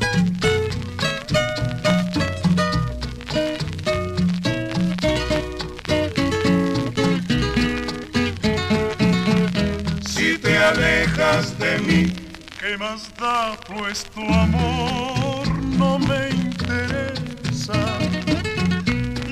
De 11.30 11.78
mí. 11.86 12.12
¿Qué 12.60 12.76
más 12.78 13.12
da? 13.20 13.56
Pues 13.68 14.04
tu 14.16 14.22
amor 14.22 15.48
no 15.78 16.00
me 16.00 16.30
interesa. 16.30 17.80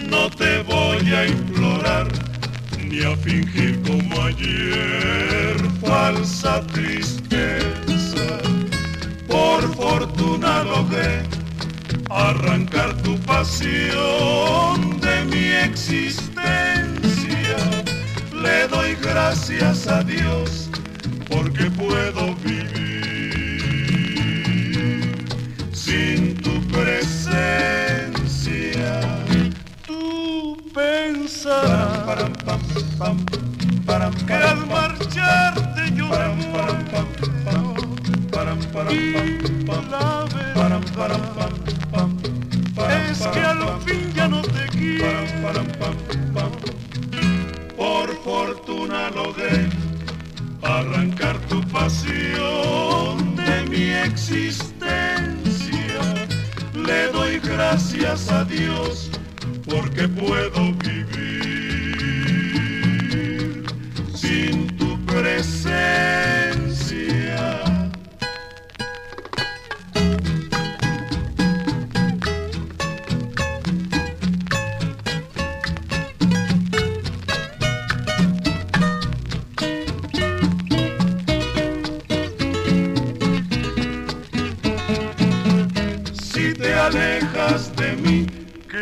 No 0.07 0.29
te 0.29 0.61
voy 0.61 1.11
a 1.11 1.25
implorar 1.25 2.07
ni 2.77 3.03
a 3.03 3.15
fingir 3.17 3.81
como 3.81 4.21
ayer 4.21 5.57
falsa 5.81 6.61
tristeza. 6.67 8.27
Por 9.27 9.75
fortuna 9.75 10.63
logré 10.63 11.23
arrancar 12.11 12.93
tu 13.01 13.17
pasión 13.21 14.99
de 14.99 15.25
mi 15.25 15.47
existencia. 15.65 17.57
Le 18.33 18.67
doy 18.67 18.95
gracias 19.01 19.87
a 19.87 20.03
Dios 20.03 20.66
porque 21.29 21.69
puedo 21.71 22.35
vivir 22.35 23.15
sin 25.73 26.35
tu 26.37 26.61
presencia. 26.67 27.41
Tú 29.85 30.57
pensarás 30.73 32.03
que 34.25 34.33
al 34.33 34.65
marcharte 34.67 35.91
yo 35.95 36.07
me 36.09 36.27
muero. 36.47 36.77
la 40.97 41.07
verdad 41.07 41.51
es 43.11 43.19
que 43.27 43.39
al 43.39 43.81
fin 43.81 44.13
ya 44.13 44.27
no 44.27 44.41
te 44.41 44.67
quiero. 44.71 45.25
Por 47.75 48.15
fortuna 48.23 49.09
logré 49.11 49.86
arrancar 50.67 51.37
tu 51.49 51.61
pasión 51.69 53.35
de 53.35 53.63
mi 53.69 53.89
existencia. 53.91 54.65
Le 56.73 57.11
doy 57.11 57.39
gracias 57.39 58.29
a 58.29 58.43
Dios 58.43 59.09
porque 59.65 60.07
puedo 60.07 60.73
vivir 60.73 61.13
sin 64.13 64.67
tu 64.77 64.99
presencia. 65.05 66.46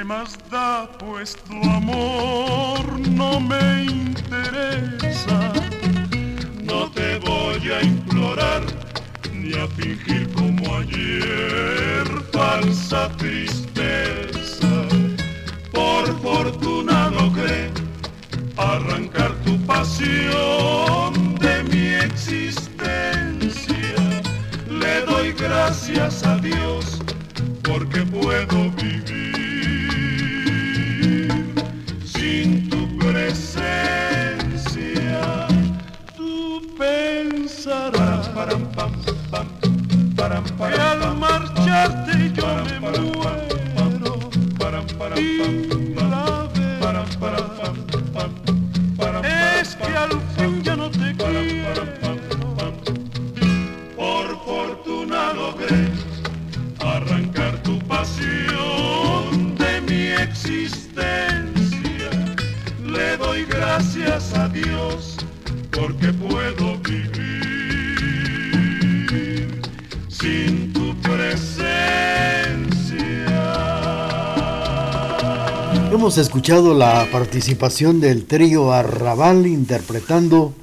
Más 0.03 0.37
da? 0.49 0.89
Pues 0.99 1.37
tu 1.47 1.55
amor 1.69 2.99
no 3.09 3.39
me 3.39 3.85
interesa. 3.85 5.53
No 6.63 6.89
te 6.91 7.17
voy 7.19 7.71
a 7.71 7.81
implorar 7.81 8.61
ni 9.31 9.53
a 9.53 9.67
fingir 9.67 10.29
como 10.33 10.75
ayer 10.75 12.05
falsa 12.31 13.09
tristeza. 13.17 14.67
Por 15.71 16.19
fortuna 16.21 17.09
logré 17.11 17.71
arrancar 18.57 19.33
tu 19.45 19.57
pasión 19.65 21.35
de 21.35 21.63
mi 21.71 21.87
existencia. 22.05 23.95
Le 24.69 25.31
gracias 25.33 26.23
a 26.25 26.37
Dios 26.37 26.99
porque 27.63 28.01
puedo 28.01 28.71
vivir 28.71 29.24
Escuchado 76.17 76.73
la 76.73 77.09
participación 77.11 77.99
del 77.99 78.25
trío 78.25 78.71
Arrabal 78.71 79.45
interpretando 79.45 80.53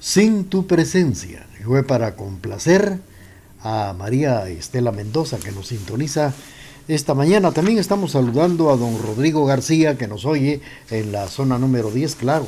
Sin 0.00 0.46
tu 0.46 0.66
presencia. 0.66 1.46
Fue 1.64 1.84
para 1.84 2.16
complacer 2.16 2.98
a 3.62 3.94
María 3.96 4.48
Estela 4.48 4.90
Mendoza 4.90 5.38
que 5.38 5.52
nos 5.52 5.68
sintoniza 5.68 6.34
esta 6.88 7.14
mañana. 7.14 7.52
También 7.52 7.78
estamos 7.78 8.10
saludando 8.10 8.70
a 8.70 8.76
don 8.76 9.00
Rodrigo 9.00 9.46
García 9.46 9.96
que 9.96 10.08
nos 10.08 10.24
oye 10.24 10.60
en 10.90 11.12
la 11.12 11.28
zona 11.28 11.56
número 11.56 11.92
10, 11.92 12.16
claro. 12.16 12.46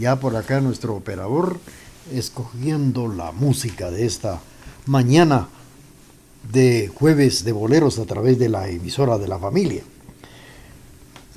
Ya 0.00 0.18
por 0.18 0.34
acá 0.34 0.60
nuestro 0.60 0.96
operador 0.96 1.60
escogiendo 2.12 3.06
la 3.06 3.30
música 3.30 3.92
de 3.92 4.06
esta 4.06 4.40
mañana 4.86 5.46
de 6.52 6.90
jueves 6.92 7.44
de 7.44 7.52
boleros 7.52 8.00
a 8.00 8.06
través 8.06 8.40
de 8.40 8.48
la 8.48 8.68
emisora 8.68 9.18
de 9.18 9.28
la 9.28 9.38
familia. 9.38 9.84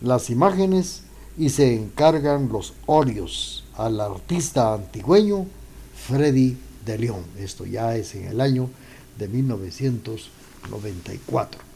las 0.00 0.30
imágenes 0.30 1.02
y 1.36 1.50
se 1.50 1.74
encargan 1.74 2.48
los 2.48 2.74
óleos 2.86 3.64
al 3.76 4.00
artista 4.00 4.74
antigüeño 4.74 5.46
Freddy 6.08 6.56
de 6.84 6.98
León. 6.98 7.22
Esto 7.38 7.64
ya 7.66 7.96
es 7.96 8.14
en 8.14 8.24
el 8.24 8.40
año 8.40 8.68
de 9.18 9.28
1994. 9.28 11.68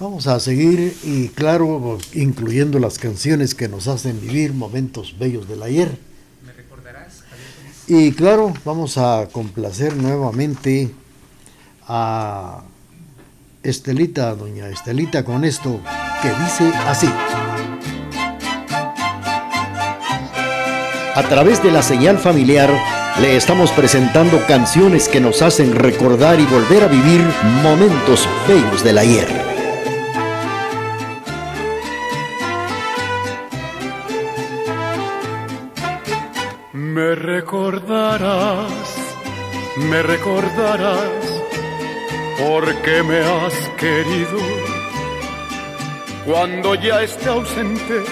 Vamos 0.00 0.28
a 0.28 0.38
seguir 0.38 0.96
y 1.02 1.28
claro, 1.28 1.98
incluyendo 2.14 2.78
las 2.78 2.98
canciones 2.98 3.54
que 3.54 3.68
nos 3.68 3.88
hacen 3.88 4.20
vivir 4.20 4.54
momentos 4.54 5.16
bellos 5.18 5.48
del 5.48 5.62
ayer. 5.62 5.98
¿Me 6.46 6.52
recordarás? 6.52 7.24
Y 7.88 8.12
claro, 8.12 8.54
vamos 8.64 8.96
a 8.96 9.28
complacer 9.32 9.96
nuevamente 9.96 10.94
a 11.88 12.60
Estelita, 13.62 14.34
doña 14.34 14.68
Estelita, 14.68 15.24
con 15.24 15.44
esto 15.44 15.80
que 16.22 16.28
dice 16.28 16.72
así. 16.86 17.08
A 21.14 21.22
través 21.28 21.62
de 21.62 21.72
la 21.72 21.82
señal 21.82 22.18
familiar 22.18 22.70
le 23.20 23.36
estamos 23.36 23.72
presentando 23.72 24.40
canciones 24.46 25.08
que 25.08 25.20
nos 25.20 25.42
hacen 25.42 25.74
recordar 25.74 26.38
y 26.38 26.46
volver 26.46 26.84
a 26.84 26.88
vivir 26.88 27.20
momentos 27.62 28.28
bellos 28.46 28.84
del 28.84 28.98
ayer. 28.98 29.47
Querido. 43.78 44.38
Cuando 46.26 46.74
ya 46.74 47.02
esté 47.02 47.28
ausente, 47.28 48.02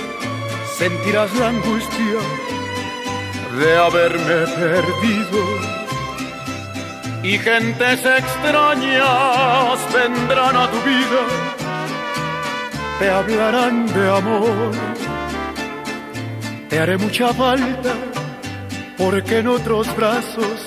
sentirás 0.79 1.35
la 1.35 1.49
angustia 1.49 2.21
de 3.59 3.77
haberme 3.77 4.47
perdido. 4.63 5.43
Y 7.23 7.39
gentes 7.39 8.01
extrañas 8.05 9.79
vendrán 9.93 10.57
a 10.57 10.71
tu 10.71 10.81
vida, 10.83 11.23
te 13.01 13.11
hablarán 13.11 13.87
de 13.87 14.17
amor. 14.17 14.73
Te 16.69 16.79
haré 16.79 16.97
mucha 16.99 17.33
falta 17.35 17.95
porque 18.97 19.39
en 19.39 19.49
otros 19.49 19.95
brazos 19.97 20.67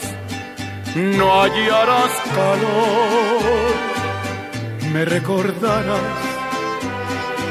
no 0.95 1.41
hallarás 1.41 2.11
calor. 2.35 3.88
Me 4.93 5.05
recordarás, 5.05 6.19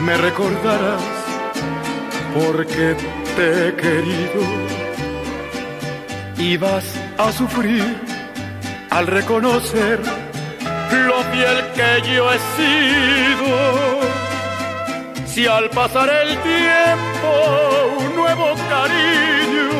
me 0.04 0.16
recordarás, 0.16 1.02
porque 2.34 2.96
te 3.36 3.68
he 3.68 3.76
querido. 3.76 4.42
Y 6.36 6.56
vas 6.56 6.84
a 7.16 7.30
sufrir 7.32 7.84
al 8.90 9.06
reconocer 9.06 10.00
lo 11.06 11.22
fiel 11.30 11.58
que 11.74 12.14
yo 12.14 12.32
he 12.32 12.38
sido. 12.56 14.00
Si 15.26 15.46
al 15.46 15.70
pasar 15.70 16.08
el 16.22 16.36
tiempo 16.38 17.30
un 18.00 18.16
nuevo 18.16 18.54
cariño 18.68 19.70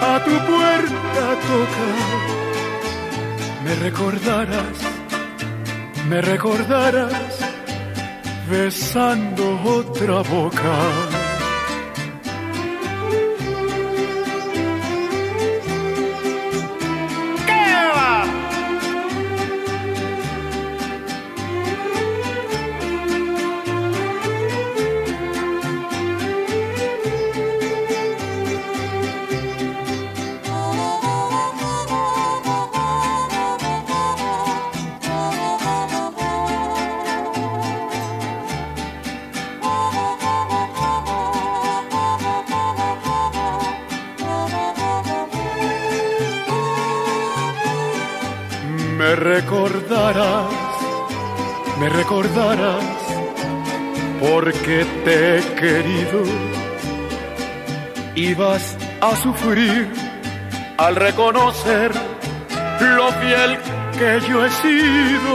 a 0.00 0.24
tu 0.24 0.30
puerta 0.30 1.24
toca 1.48 2.20
me 3.64 3.74
recordarás, 3.74 4.89
me 6.10 6.20
recordarás 6.20 7.38
besando 8.50 9.44
otra 9.64 10.22
boca. 10.22 11.09
Sufrir 59.22 59.88
al 60.78 60.96
reconocer 60.96 61.92
lo 62.80 63.12
fiel 63.12 63.58
que 63.98 64.20
yo 64.28 64.44
he 64.44 64.50
sido 64.50 65.32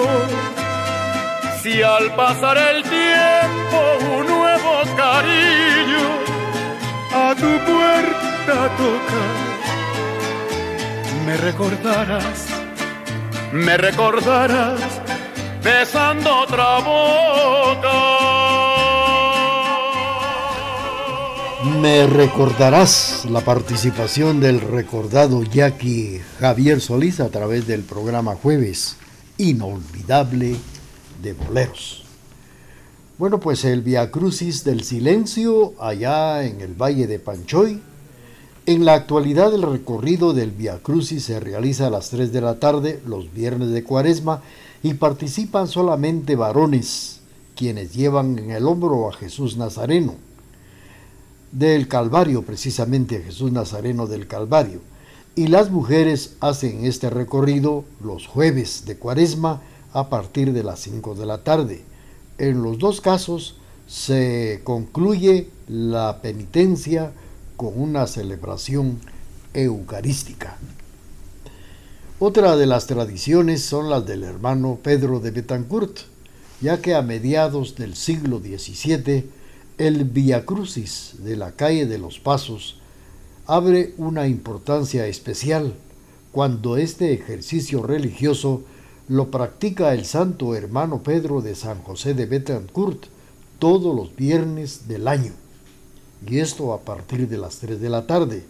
si 1.61 1.81
al 1.81 2.13
pasar 2.15 2.57
el 2.57 2.83
tiempo 2.83 3.77
un 4.17 4.27
nuevo 4.27 4.73
cariño 4.95 6.05
a 7.13 7.35
tu 7.35 7.51
puerta 7.71 8.55
toca, 8.77 9.23
me 11.25 11.37
recordarás, 11.37 12.47
me 13.51 13.77
recordarás 13.77 14.81
besando 15.63 16.41
otra 16.41 16.79
boca. 16.79 18.14
Me 21.65 22.05
recordarás 22.05 23.25
la 23.27 23.41
participación 23.41 24.39
del 24.39 24.61
recordado 24.61 25.41
Jackie 25.41 26.21
Javier 26.39 26.79
Solís 26.79 27.19
a 27.19 27.29
través 27.29 27.65
del 27.65 27.81
programa 27.81 28.35
Jueves 28.35 28.97
Inolvidable 29.39 30.57
de 31.23 31.33
boleros. 31.33 32.03
Bueno, 33.17 33.39
pues 33.39 33.65
el 33.65 33.81
Via 33.81 34.11
Crucis 34.11 34.63
del 34.63 34.83
Silencio, 34.83 35.73
allá 35.79 36.43
en 36.43 36.61
el 36.61 36.75
Valle 36.79 37.07
de 37.07 37.17
Panchoy. 37.17 37.81
En 38.67 38.85
la 38.85 38.93
actualidad, 38.93 39.51
el 39.51 39.63
recorrido 39.63 40.33
del 40.33 40.51
Via 40.51 40.77
Crucis 40.83 41.23
se 41.23 41.39
realiza 41.39 41.87
a 41.87 41.89
las 41.89 42.11
3 42.11 42.31
de 42.31 42.41
la 42.41 42.59
tarde, 42.59 43.01
los 43.07 43.33
viernes 43.33 43.71
de 43.71 43.83
Cuaresma, 43.83 44.43
y 44.83 44.93
participan 44.93 45.67
solamente 45.67 46.35
varones, 46.35 47.21
quienes 47.55 47.91
llevan 47.91 48.37
en 48.37 48.51
el 48.51 48.67
hombro 48.67 49.09
a 49.09 49.13
Jesús 49.13 49.57
Nazareno. 49.57 50.13
Del 51.51 51.87
Calvario, 51.87 52.43
precisamente 52.43 53.17
a 53.17 53.21
Jesús 53.21 53.51
Nazareno 53.51 54.07
del 54.07 54.27
Calvario. 54.27 54.81
Y 55.35 55.47
las 55.47 55.69
mujeres 55.69 56.35
hacen 56.39 56.85
este 56.85 57.09
recorrido 57.09 57.85
los 58.03 58.27
jueves 58.27 58.85
de 58.85 58.97
Cuaresma 58.97 59.61
a 59.93 60.09
partir 60.09 60.53
de 60.53 60.63
las 60.63 60.79
5 60.79 61.15
de 61.15 61.25
la 61.25 61.43
tarde. 61.43 61.83
En 62.37 62.61
los 62.61 62.77
dos 62.79 63.01
casos 63.01 63.55
se 63.87 64.61
concluye 64.63 65.49
la 65.67 66.21
penitencia 66.21 67.11
con 67.55 67.79
una 67.79 68.07
celebración 68.07 68.99
eucarística. 69.53 70.57
Otra 72.19 72.55
de 72.55 72.65
las 72.65 72.87
tradiciones 72.87 73.61
son 73.63 73.89
las 73.89 74.05
del 74.05 74.23
hermano 74.23 74.79
Pedro 74.81 75.19
de 75.19 75.31
Betancourt, 75.31 75.99
ya 76.61 76.81
que 76.81 76.95
a 76.95 77.01
mediados 77.01 77.75
del 77.75 77.95
siglo 77.95 78.39
XVII 78.39 79.29
el 79.77 80.05
Via 80.05 80.45
Crucis 80.45 81.15
de 81.19 81.35
la 81.35 81.51
calle 81.51 81.85
de 81.85 81.97
los 81.97 82.19
Pasos 82.19 82.77
abre 83.45 83.93
una 83.97 84.27
importancia 84.27 85.05
especial 85.05 85.73
cuando 86.31 86.77
este 86.77 87.13
ejercicio 87.13 87.83
religioso 87.83 88.63
lo 89.09 89.29
practica 89.29 89.93
el 89.93 90.05
santo 90.05 90.55
hermano 90.55 91.03
Pedro 91.03 91.41
de 91.41 91.55
San 91.55 91.81
José 91.83 92.13
de 92.13 92.25
Betancourt 92.25 93.05
todos 93.59 93.95
los 93.95 94.15
viernes 94.15 94.87
del 94.87 95.07
año, 95.07 95.33
y 96.25 96.39
esto 96.39 96.73
a 96.73 96.81
partir 96.81 97.27
de 97.27 97.37
las 97.37 97.57
3 97.57 97.79
de 97.79 97.89
la 97.89 98.07
tarde. 98.07 98.43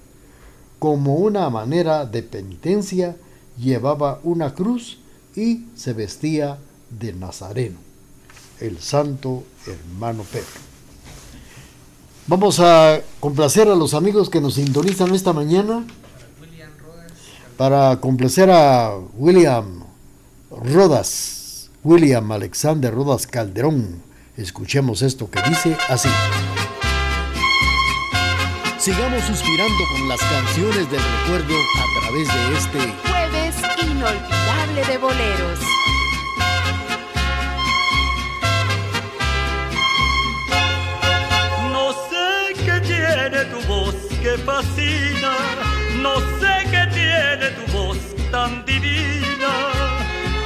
Como 0.79 1.15
una 1.15 1.49
manera 1.49 2.05
de 2.05 2.23
penitencia, 2.23 3.15
llevaba 3.57 4.19
una 4.23 4.53
cruz 4.53 4.99
y 5.35 5.65
se 5.75 5.93
vestía 5.93 6.57
de 6.89 7.13
nazareno, 7.13 7.77
el 8.59 8.79
santo 8.79 9.43
hermano 9.67 10.23
Pedro. 10.31 10.64
Vamos 12.27 12.59
a 12.59 13.01
complacer 13.19 13.67
a 13.67 13.75
los 13.75 13.93
amigos 13.93 14.31
que 14.31 14.41
nos 14.41 14.55
sintonizan 14.55 15.13
esta 15.13 15.31
mañana. 15.31 15.85
Para 17.55 18.01
complacer 18.01 18.49
a 18.49 18.95
William 19.15 19.83
Rodas, 20.49 21.69
William 21.83 22.31
Alexander 22.31 22.93
Rodas 22.93 23.27
Calderón. 23.27 24.01
Escuchemos 24.38 25.03
esto 25.03 25.29
que 25.29 25.39
dice 25.47 25.77
así. 25.88 26.09
Sigamos 28.79 29.23
suspirando 29.23 29.83
con 29.93 30.09
las 30.09 30.19
canciones 30.19 30.89
del 30.89 31.01
recuerdo 31.01 31.55
a 31.55 31.99
través 32.01 32.27
de 32.27 32.57
este 32.57 32.93
jueves 33.07 33.55
inolvidable 33.83 34.85
de 34.91 34.97
boleros. 34.97 35.85
Tu 43.43 43.60
voz 43.67 43.95
que 44.24 44.38
fascina, 44.38 45.34
no 46.02 46.15
sé 46.39 46.54
qué 46.71 46.88
tiene 46.93 47.50
tu 47.58 47.71
voz 47.74 47.98
tan 48.32 48.63
divina 48.65 49.54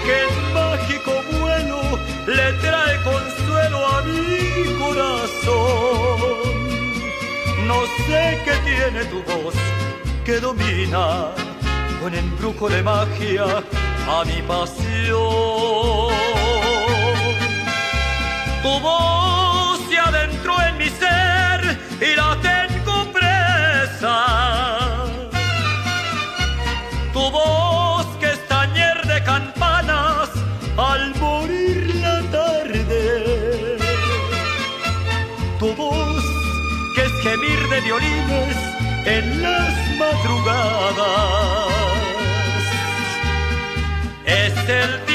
que 0.04 0.24
en 0.24 0.54
mágico 0.54 1.12
vuelo 1.40 1.82
le 2.26 2.54
trae 2.64 2.96
consuelo 3.04 3.86
a 3.86 4.02
mi 4.02 4.80
corazón. 4.80 6.30
No 7.68 7.86
sé 8.08 8.40
qué 8.44 8.54
tiene 8.66 9.06
tu 9.06 9.22
voz 9.32 9.54
que 10.26 10.40
domina 10.40 11.32
con 12.02 12.14
embrujo 12.16 12.70
de 12.70 12.82
magia 12.82 13.64
a 14.08 14.26
mi 14.26 14.42
pasión. 14.42 15.20
Tu 18.64 18.80
voz 18.80 19.29
en 39.10 39.42
las 39.42 39.74
madrugadas, 39.98 41.00
es 44.26 44.70
el 44.70 45.09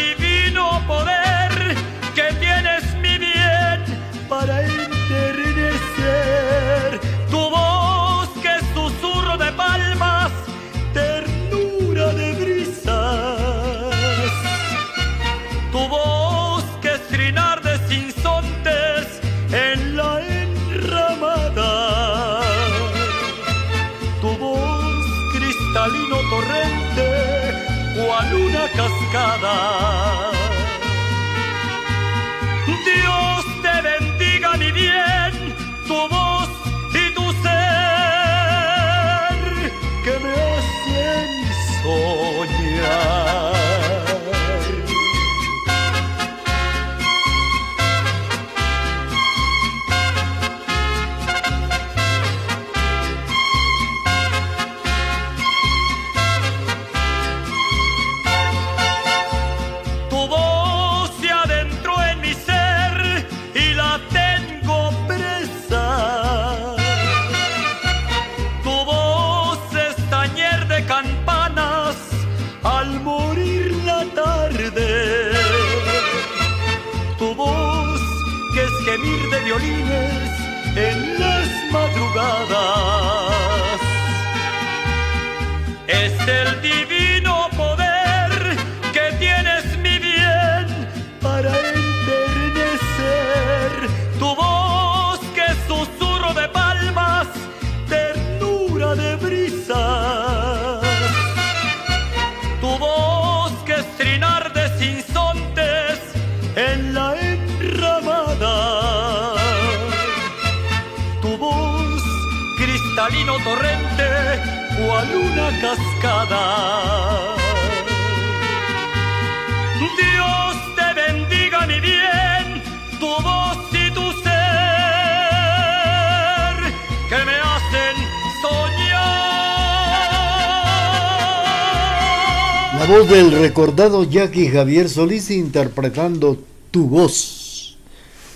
Jackie 133.76 134.48
Javier 134.48 134.88
Solís 134.88 135.30
interpretando 135.30 136.38
Tu 136.70 136.86
voz. 136.86 137.76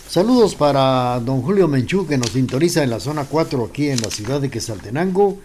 Saludos 0.09 0.57
para 0.57 1.20
don 1.20 1.42
Julio 1.42 1.68
Menchú 1.68 2.09
que 2.09 2.18
nos 2.18 2.31
sintoniza 2.31 2.83
en 2.83 2.90
la 2.90 2.98
zona 2.98 3.24
4 3.24 3.64
aquí 3.64 3.88
en 3.88 4.01
la 4.01 4.11
ciudad 4.11 4.40
de 4.40 4.51
Quesaltenango. 4.51 5.38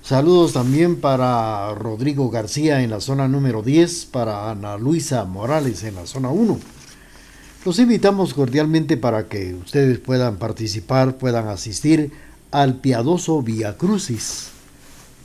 Saludos 0.00 0.52
también 0.52 1.00
para 1.00 1.74
Rodrigo 1.74 2.30
García 2.30 2.82
en 2.82 2.90
la 2.90 3.00
zona 3.00 3.26
número 3.26 3.62
10, 3.62 4.06
para 4.06 4.50
Ana 4.50 4.76
Luisa 4.76 5.24
Morales 5.24 5.82
en 5.82 5.96
la 5.96 6.06
zona 6.06 6.28
1. 6.28 6.60
Los 7.64 7.78
invitamos 7.80 8.34
cordialmente 8.34 8.96
para 8.96 9.28
que 9.28 9.54
ustedes 9.54 9.98
puedan 9.98 10.36
participar, 10.36 11.18
puedan 11.18 11.48
asistir 11.48 12.12
al 12.52 12.76
piadoso 12.76 13.42
Via 13.42 13.76
Crucis 13.76 14.51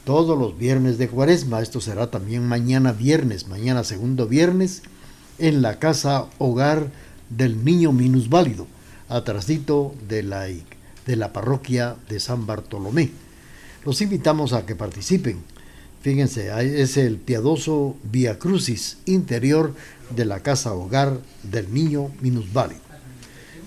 todos 0.08 0.40
los 0.40 0.58
viernes 0.58 0.98
de 0.98 1.10
cuaresma. 1.10 1.62
Esto 1.62 1.82
será 1.82 2.10
también 2.10 2.48
mañana 2.48 2.94
viernes, 2.94 3.50
mañana 3.50 3.84
segundo 3.84 4.26
viernes, 4.26 4.84
en 5.38 5.62
la 5.62 5.80
casa 5.80 6.28
hogar 6.38 6.88
del 7.30 7.66
niño 7.66 7.92
minusválido, 7.92 8.68
atrasito 9.10 9.94
de 10.08 10.24
la, 10.24 10.46
de 10.46 11.16
la 11.18 11.34
parroquia 11.34 11.98
de 12.08 12.22
San 12.22 12.48
Bartolomé. 12.48 13.12
Los 13.84 14.00
invitamos 14.00 14.54
a 14.54 14.66
que 14.66 14.78
participen. 14.78 15.44
Fíjense, 16.02 16.52
es 16.82 16.96
el 16.96 17.18
piadoso 17.18 17.98
Via 18.10 18.40
Crucis 18.40 19.00
interior 19.08 19.74
de 20.16 20.24
la 20.24 20.40
casa 20.40 20.72
hogar 20.72 21.20
del 21.44 21.74
niño 21.74 22.12
minusválido. 22.22 22.80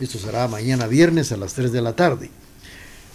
Esto 0.01 0.19
será 0.19 0.49
mañana 0.49 0.87
viernes 0.87 1.33
a 1.33 1.37
las 1.37 1.53
3 1.53 1.71
de 1.71 1.83
la 1.83 1.97
tarde. 1.97 2.31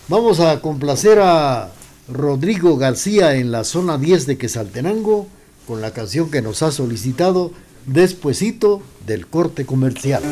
Vamos 0.09 0.39
a 0.39 0.61
complacer 0.61 1.17
a 1.19 1.71
Rodrigo 2.07 2.77
García 2.77 3.35
en 3.35 3.51
la 3.51 3.63
zona 3.63 3.97
10 3.97 4.27
de 4.27 4.37
Quesaltenango 4.37 5.27
con 5.67 5.81
la 5.81 5.91
canción 5.91 6.29
que 6.29 6.41
nos 6.41 6.61
ha 6.61 6.71
solicitado 6.71 7.51
despuesito 7.85 8.81
del 9.05 9.27
corte 9.27 9.65
comercial. 9.65 10.23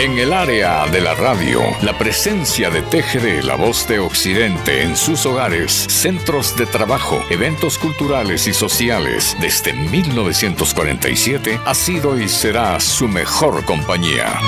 En 0.00 0.16
el 0.16 0.32
área 0.32 0.86
de 0.86 1.00
la 1.00 1.14
radio, 1.14 1.60
la 1.82 1.98
presencia 1.98 2.70
de 2.70 2.82
TGD, 2.82 3.44
la 3.44 3.56
voz 3.56 3.88
de 3.88 3.98
Occidente, 3.98 4.82
en 4.82 4.96
sus 4.96 5.26
hogares, 5.26 5.72
centros 5.72 6.56
de 6.56 6.66
trabajo, 6.66 7.20
eventos 7.30 7.78
culturales 7.78 8.46
y 8.46 8.54
sociales, 8.54 9.36
desde 9.40 9.72
1947 9.72 11.60
ha 11.66 11.74
sido 11.74 12.16
y 12.16 12.28
será 12.28 12.78
su 12.78 13.08
mejor 13.08 13.64
compañía. 13.64 14.38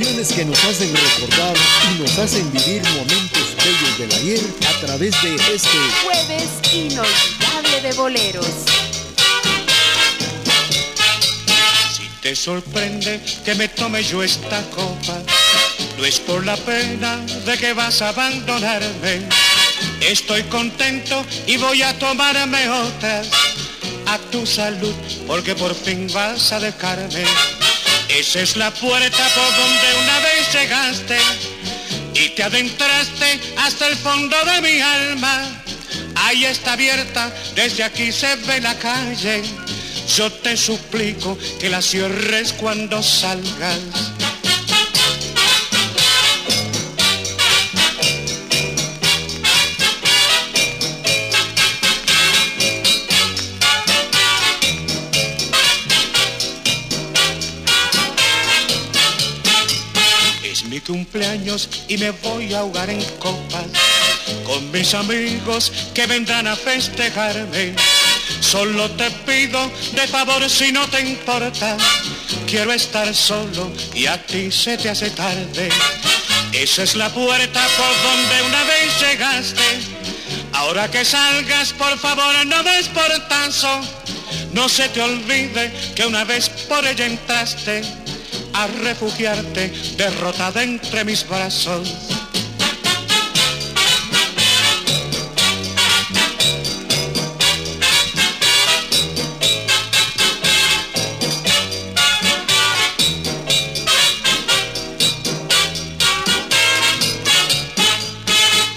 Canciones 0.00 0.32
que 0.32 0.46
nos 0.46 0.64
hacen 0.64 0.94
recordar 0.96 1.54
y 1.92 2.02
nos 2.02 2.18
hacen 2.18 2.50
vivir 2.52 2.82
momentos 2.88 3.54
bellos 3.54 3.98
del 3.98 4.12
ayer 4.14 4.40
a 4.66 4.86
través 4.86 5.22
de 5.22 5.34
este 5.34 5.68
jueves 6.02 6.48
inolvidable 6.72 7.82
de 7.82 7.92
boleros. 7.92 8.46
Si 11.94 12.08
te 12.22 12.34
sorprende 12.34 13.20
que 13.44 13.54
me 13.56 13.68
tome 13.68 14.02
yo 14.02 14.22
esta 14.22 14.62
copa, 14.70 15.18
no 15.98 16.04
es 16.06 16.18
por 16.18 16.46
la 16.46 16.56
pena 16.56 17.18
de 17.44 17.58
que 17.58 17.74
vas 17.74 18.00
a 18.00 18.08
abandonarme. 18.08 19.28
Estoy 20.00 20.44
contento 20.44 21.22
y 21.46 21.58
voy 21.58 21.82
a 21.82 21.98
tomarme 21.98 22.70
otras 22.70 23.28
a 24.06 24.16
tu 24.30 24.46
salud, 24.46 24.94
porque 25.26 25.54
por 25.54 25.74
fin 25.74 26.08
vas 26.10 26.52
a 26.52 26.60
dejarme. 26.60 27.24
Esa 28.18 28.40
es 28.40 28.56
la 28.56 28.70
puerta 28.72 29.28
por 29.34 29.56
donde 29.56 30.02
una 30.02 30.18
vez 30.20 30.52
llegaste 30.52 31.18
y 32.14 32.28
te 32.30 32.42
adentraste 32.42 33.40
hasta 33.56 33.86
el 33.86 33.96
fondo 33.96 34.36
de 34.44 34.60
mi 34.60 34.80
alma. 34.80 35.62
Ahí 36.16 36.44
está 36.44 36.72
abierta, 36.72 37.32
desde 37.54 37.84
aquí 37.84 38.12
se 38.12 38.34
ve 38.36 38.60
la 38.60 38.76
calle. 38.78 39.42
Yo 40.16 40.30
te 40.30 40.56
suplico 40.56 41.38
que 41.60 41.70
la 41.70 41.80
cierres 41.80 42.52
cuando 42.52 43.02
salgas. 43.02 43.78
Y 61.88 61.96
me 61.98 62.10
voy 62.10 62.54
a 62.54 62.60
ahogar 62.60 62.88
en 62.90 63.02
copas 63.18 63.66
con 64.44 64.70
mis 64.70 64.94
amigos 64.94 65.72
que 65.92 66.06
vendrán 66.06 66.46
a 66.46 66.54
festejarme. 66.54 67.74
Solo 68.40 68.88
te 68.92 69.10
pido 69.26 69.60
de 69.92 70.06
favor 70.06 70.48
si 70.48 70.70
no 70.70 70.86
te 70.88 71.00
importa, 71.00 71.76
quiero 72.46 72.72
estar 72.72 73.12
solo 73.14 73.72
y 73.94 74.06
a 74.06 74.24
ti 74.24 74.52
se 74.52 74.76
te 74.76 74.90
hace 74.90 75.10
tarde. 75.10 75.70
Esa 76.52 76.84
es 76.84 76.94
la 76.94 77.08
puerta 77.08 77.66
por 77.76 78.10
donde 78.10 78.42
una 78.48 78.62
vez 78.64 79.00
llegaste. 79.00 79.80
Ahora 80.52 80.88
que 80.88 81.04
salgas, 81.04 81.72
por 81.72 81.98
favor, 81.98 82.46
no 82.46 82.62
des 82.62 82.86
portazo. 82.88 83.80
No 84.52 84.68
se 84.68 84.88
te 84.88 85.00
olvide 85.00 85.72
que 85.96 86.06
una 86.06 86.24
vez 86.24 86.48
por 86.68 86.84
ella 86.86 87.06
entraste 87.06 87.82
a 88.52 88.66
refugiarte 88.66 89.72
derrotada 89.96 90.62
entre 90.62 91.04
mis 91.04 91.26
brazos. 91.28 91.94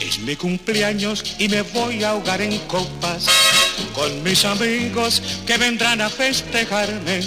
Es 0.02 0.20
mi 0.20 0.36
cumpleaños 0.36 1.36
y 1.40 1.50
me 1.50 1.62
voy 1.62 2.04
a 2.04 2.10
ahogar 2.12 2.42
en 2.42 2.58
copas 2.68 3.28
con 3.94 4.24
mis 4.24 4.46
amigos 4.46 5.22
que 5.46 5.58
vendrán 5.58 6.02
a 6.02 6.10
festejarme 6.10 7.22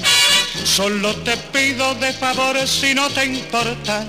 Solo 0.77 1.14
te 1.24 1.35
pido 1.39 1.95
de 1.95 2.12
favor 2.12 2.55
si 2.68 2.93
no 2.93 3.09
te 3.09 3.24
importa. 3.24 4.05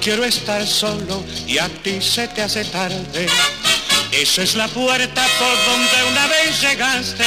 Quiero 0.00 0.24
estar 0.24 0.66
solo 0.66 1.22
y 1.46 1.58
a 1.58 1.68
ti 1.68 2.00
se 2.00 2.26
te 2.28 2.40
hace 2.40 2.64
tarde. 2.64 3.26
Esa 4.10 4.42
es 4.42 4.54
la 4.54 4.66
puerta 4.68 5.26
por 5.38 5.56
donde 5.66 6.10
una 6.10 6.26
vez 6.26 6.58
llegaste. 6.62 7.24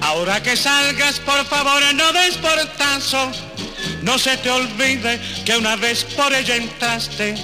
Ahora 0.00 0.42
que 0.42 0.56
salgas, 0.56 1.20
por 1.20 1.44
favor, 1.44 1.82
no 1.94 2.10
des 2.14 2.36
portazo. 2.38 3.30
No 4.00 4.18
se 4.18 4.38
te 4.38 4.48
olvide 4.48 5.20
que 5.44 5.54
una 5.54 5.76
vez 5.76 6.04
por 6.04 6.32
ella 6.32 6.56
entraste 6.56 7.34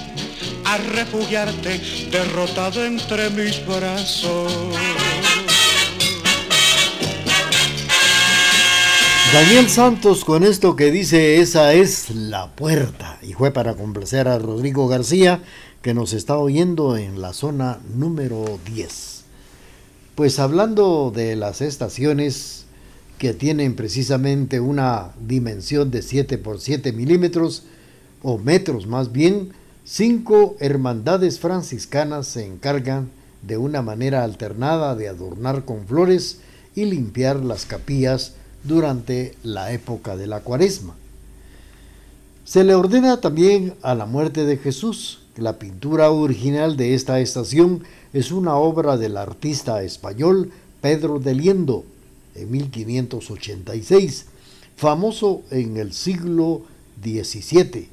a 0.65 0.77
refugiarte 0.77 1.77
derrotado 2.09 2.83
entre 2.83 3.29
mis 3.29 3.63
brazos. 3.63 4.51
Daniel 9.33 9.69
Santos 9.69 10.25
con 10.25 10.43
esto 10.43 10.75
que 10.75 10.91
dice 10.91 11.39
esa 11.39 11.73
es 11.73 12.09
la 12.13 12.53
puerta 12.53 13.17
y 13.21 13.31
fue 13.31 13.51
para 13.51 13.75
complacer 13.75 14.27
a 14.27 14.37
Rodrigo 14.37 14.89
García 14.89 15.41
que 15.81 15.93
nos 15.93 16.11
está 16.11 16.37
oyendo 16.37 16.97
en 16.97 17.21
la 17.21 17.31
zona 17.31 17.79
número 17.95 18.59
10. 18.65 19.23
Pues 20.15 20.37
hablando 20.37 21.13
de 21.15 21.37
las 21.37 21.61
estaciones 21.61 22.65
que 23.19 23.33
tienen 23.33 23.77
precisamente 23.77 24.59
una 24.59 25.11
dimensión 25.25 25.91
de 25.91 26.01
7 26.01 26.37
por 26.37 26.59
7 26.59 26.91
milímetros 26.91 27.63
o 28.21 28.37
metros 28.37 28.85
más 28.85 29.13
bien, 29.13 29.53
cinco 29.85 30.57
hermandades 30.59 31.39
franciscanas 31.39 32.27
se 32.27 32.45
encargan 32.45 33.09
de 33.43 33.55
una 33.55 33.81
manera 33.81 34.25
alternada 34.25 34.93
de 34.97 35.07
adornar 35.07 35.63
con 35.63 35.87
flores 35.87 36.41
y 36.75 36.83
limpiar 36.83 37.37
las 37.37 37.65
capillas 37.65 38.35
durante 38.63 39.35
la 39.43 39.71
época 39.71 40.15
de 40.15 40.27
la 40.27 40.41
cuaresma. 40.41 40.95
Se 42.45 42.63
le 42.63 42.75
ordena 42.75 43.21
también 43.21 43.75
a 43.81 43.95
la 43.95 44.05
muerte 44.05 44.45
de 44.45 44.57
Jesús. 44.57 45.19
La 45.37 45.57
pintura 45.57 46.11
original 46.11 46.75
de 46.75 46.93
esta 46.93 47.19
estación 47.19 47.83
es 48.13 48.31
una 48.31 48.55
obra 48.55 48.97
del 48.97 49.15
artista 49.17 49.81
español 49.83 50.51
Pedro 50.81 51.19
de 51.19 51.35
Liendo 51.35 51.85
en 52.35 52.51
1586, 52.51 54.25
famoso 54.75 55.43
en 55.51 55.77
el 55.77 55.93
siglo 55.93 56.63
XVII. 57.01 57.89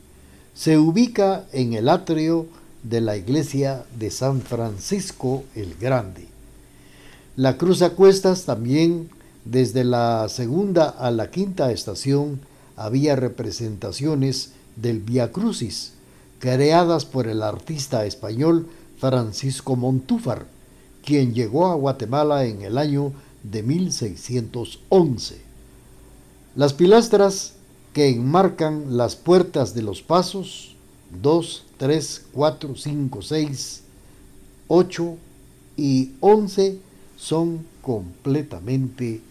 se 0.54 0.76
ubica 0.76 1.46
en 1.52 1.74
el 1.74 1.88
atrio 1.88 2.46
de 2.82 3.00
la 3.00 3.16
iglesia 3.16 3.84
de 3.96 4.10
San 4.10 4.40
Francisco 4.40 5.44
el 5.54 5.76
Grande. 5.76 6.26
La 7.36 7.56
cruz 7.56 7.82
a 7.82 7.90
cuestas 7.90 8.44
también 8.44 9.08
desde 9.50 9.82
la 9.82 10.28
segunda 10.28 10.90
a 10.90 11.10
la 11.10 11.30
quinta 11.30 11.72
estación 11.72 12.40
había 12.76 13.16
representaciones 13.16 14.52
del 14.76 15.00
Via 15.00 15.32
Crucis, 15.32 15.92
creadas 16.38 17.06
por 17.06 17.26
el 17.26 17.42
artista 17.42 18.04
español 18.04 18.68
Francisco 18.98 19.74
Montúfar, 19.74 20.46
quien 21.02 21.32
llegó 21.32 21.66
a 21.66 21.74
Guatemala 21.76 22.44
en 22.44 22.60
el 22.60 22.76
año 22.76 23.12
de 23.42 23.62
1611. 23.62 25.40
Las 26.54 26.74
pilastras 26.74 27.54
que 27.94 28.10
enmarcan 28.10 28.98
las 28.98 29.16
puertas 29.16 29.74
de 29.74 29.80
los 29.80 30.02
pasos 30.02 30.76
2, 31.22 31.64
3, 31.78 32.26
4, 32.32 32.76
5, 32.76 33.22
6, 33.22 33.82
8 34.68 35.16
y 35.78 36.12
11 36.20 36.78
son 37.16 37.64
completamente 37.80 39.22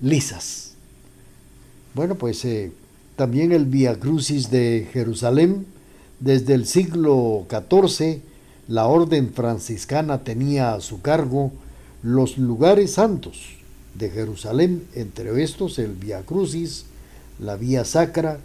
lisas. 0.00 0.72
Bueno, 1.94 2.14
pues 2.14 2.44
eh, 2.44 2.72
también 3.16 3.52
el 3.52 3.66
Via 3.66 3.98
Crucis 3.98 4.50
de 4.50 4.88
Jerusalén, 4.92 5.66
desde 6.20 6.54
el 6.54 6.66
siglo 6.66 7.46
XIV, 7.50 8.20
la 8.68 8.86
orden 8.86 9.32
franciscana 9.32 10.22
tenía 10.22 10.74
a 10.74 10.80
su 10.80 11.00
cargo 11.00 11.50
los 12.02 12.38
lugares 12.38 12.92
santos 12.92 13.56
de 13.94 14.10
Jerusalén, 14.10 14.84
entre 14.94 15.42
estos 15.42 15.78
el 15.78 15.92
Via 15.92 16.22
Crucis, 16.22 16.84
la 17.38 17.56
Vía 17.56 17.84
Sacra, 17.84 18.38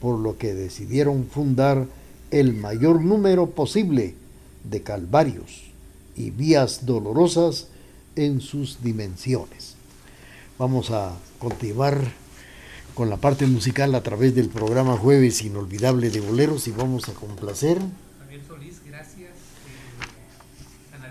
por 0.00 0.18
lo 0.18 0.38
que 0.38 0.54
decidieron 0.54 1.26
fundar 1.26 1.86
el 2.30 2.54
mayor 2.54 3.02
número 3.02 3.50
posible 3.50 4.14
de 4.64 4.82
calvarios 4.82 5.70
y 6.16 6.30
vías 6.30 6.86
dolorosas 6.86 7.68
en 8.16 8.40
sus 8.40 8.82
dimensiones. 8.82 9.75
Vamos 10.58 10.90
a 10.90 11.12
continuar 11.38 12.00
con 12.94 13.10
la 13.10 13.18
parte 13.18 13.46
musical 13.46 13.94
a 13.94 14.02
través 14.02 14.34
del 14.34 14.48
programa 14.48 14.96
Jueves 14.96 15.42
Inolvidable 15.42 16.08
de 16.08 16.20
Boleros 16.20 16.66
y 16.66 16.70
vamos 16.70 17.10
a 17.10 17.12
complacer. 17.12 17.76
gracias. 18.86 19.30
Eh, 20.92 21.02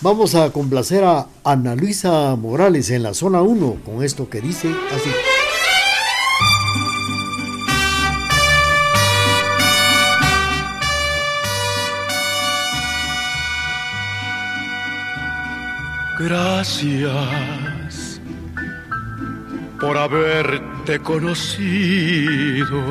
vamos 0.00 0.34
a 0.34 0.50
complacer 0.50 1.04
a 1.04 1.28
Ana 1.44 1.76
Luisa 1.76 2.34
Morales 2.34 2.90
en 2.90 3.04
la 3.04 3.14
zona 3.14 3.42
1 3.42 3.82
con 3.84 4.02
esto 4.02 4.28
que 4.28 4.40
dice 4.40 4.74
así. 4.90 5.10
Gracias 16.18 17.69
por 19.80 19.96
haberte 19.96 21.00
conocido, 21.00 22.82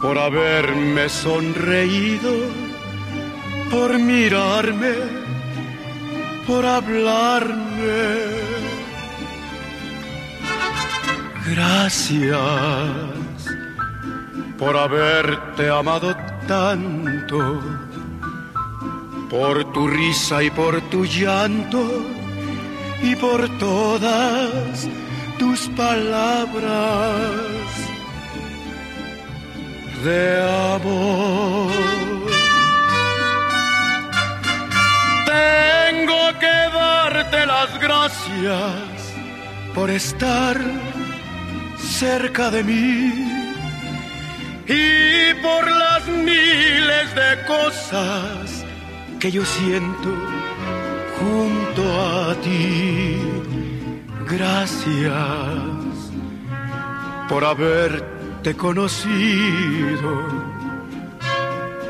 por 0.00 0.18
haberme 0.18 1.08
sonreído, 1.08 2.32
por 3.70 3.98
mirarme, 3.98 4.94
por 6.46 6.64
hablarme. 6.64 7.62
Gracias 11.46 12.32
por 14.58 14.76
haberte 14.76 15.68
amado 15.68 16.16
tanto 16.46 17.60
por 19.28 19.72
tu 19.72 19.88
risa 19.88 20.42
y 20.42 20.50
por 20.50 20.80
tu 20.82 21.04
llanto 21.04 21.82
y 23.02 23.16
por 23.16 23.48
todas 23.58 24.88
tus 25.42 25.68
palabras 25.70 27.66
de 30.04 30.22
amor. 30.76 31.72
Tengo 35.34 36.22
que 36.42 36.56
darte 36.80 37.38
las 37.54 37.70
gracias 37.86 38.98
por 39.74 39.90
estar 39.90 40.56
cerca 42.00 42.48
de 42.56 42.62
mí 42.62 43.12
y 44.68 45.34
por 45.46 45.62
las 45.82 46.06
miles 46.06 47.06
de 47.20 47.30
cosas 47.54 48.64
que 49.18 49.28
yo 49.32 49.44
siento 49.44 50.10
junto 51.18 51.82
a 52.00 52.34
ti. 52.44 53.51
Gracias 54.36 55.12
por 57.28 57.44
haberte 57.44 58.54
conocido, 58.56 60.12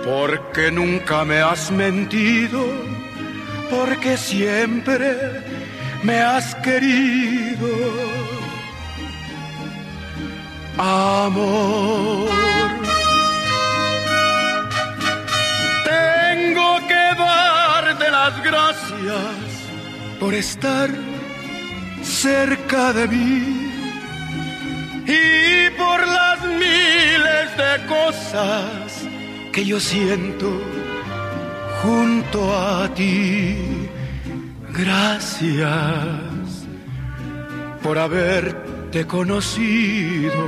porque 0.05 0.71
nunca 0.71 1.25
me 1.25 1.39
has 1.39 1.71
mentido, 1.71 2.65
porque 3.71 4.17
siempre 4.17 5.43
me 6.03 6.21
has 6.21 6.55
querido. 6.57 7.69
Amor 10.79 12.33
gracias 18.43 19.33
por 20.19 20.35
estar 20.35 20.89
cerca 22.23 22.93
de 22.93 23.09
mí 23.09 23.73
y 25.07 25.71
por 25.77 25.99
las 26.07 26.39
miles 26.47 27.47
de 27.63 27.73
cosas 27.89 28.75
que 29.53 29.65
yo 29.65 29.81
siento 29.81 30.49
junto 31.83 32.39
a 32.57 32.89
ti. 32.95 33.89
Gracias 34.71 35.67
por 37.83 37.99
haberte 37.99 39.05
conocido, 39.05 40.43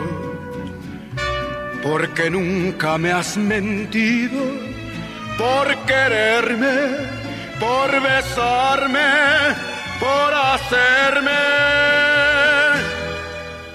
porque 1.83 2.31
nunca 2.31 2.99
me 2.99 3.11
has 3.11 3.37
mentido, 3.37 4.43
por 5.37 5.67
quererme 5.87 7.15
por 7.61 8.03
besarme, 8.03 9.01
por 10.01 10.35
hacerme 10.35 11.31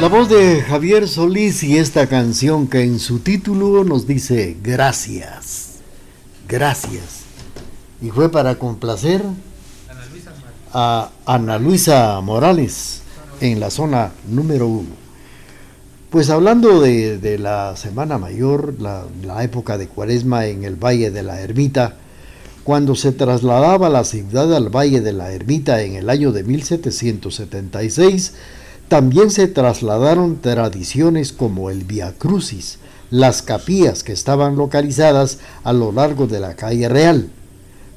La 0.00 0.08
voz 0.08 0.28
de 0.28 0.62
Javier 0.62 1.06
Solís 1.06 1.62
y 1.62 1.78
esta 1.78 2.08
canción 2.08 2.66
que 2.66 2.82
en 2.82 2.98
su 2.98 3.20
título 3.20 3.84
nos 3.84 4.06
dice 4.06 4.56
gracias, 4.60 5.78
gracias. 6.48 7.22
Y 8.00 8.10
fue 8.10 8.28
para 8.28 8.56
complacer 8.56 9.22
a 10.72 11.10
Ana 11.24 11.58
Luisa 11.58 12.20
Morales 12.20 13.02
en 13.40 13.60
la 13.60 13.70
zona 13.70 14.10
número 14.28 14.66
uno. 14.66 15.01
Pues 16.12 16.28
hablando 16.28 16.82
de, 16.82 17.38
la 17.38 17.74
Semana 17.74 18.18
Mayor, 18.18 18.74
la, 18.78 19.42
época 19.42 19.78
de 19.78 19.88
Cuaresma 19.88 20.44
en 20.44 20.62
el 20.62 20.76
Valle 20.76 21.10
de 21.10 21.22
la 21.22 21.40
Ermita, 21.40 21.94
cuando 22.64 22.94
se 22.94 23.12
trasladaba 23.12 23.88
la 23.88 24.04
ciudad 24.04 24.54
al 24.54 24.68
Valle 24.68 25.00
de 25.00 25.14
la 25.14 25.32
Ermita 25.32 25.80
en 25.80 25.94
el 25.94 26.10
año 26.10 26.30
de 26.30 26.44
1776, 26.44 28.34
también 28.88 29.30
se 29.30 29.48
trasladaron 29.48 30.42
tradiciones 30.42 31.32
como 31.32 31.70
el 31.70 31.84
Via 31.84 32.12
Crucis, 32.18 32.76
las 33.08 33.40
capillas 33.40 34.04
que 34.04 34.12
estaban 34.12 34.56
localizadas 34.56 35.38
a 35.64 35.72
lo 35.72 35.92
largo 35.92 36.26
de 36.26 36.40
la 36.40 36.56
calle 36.56 36.90
Real, 36.90 37.30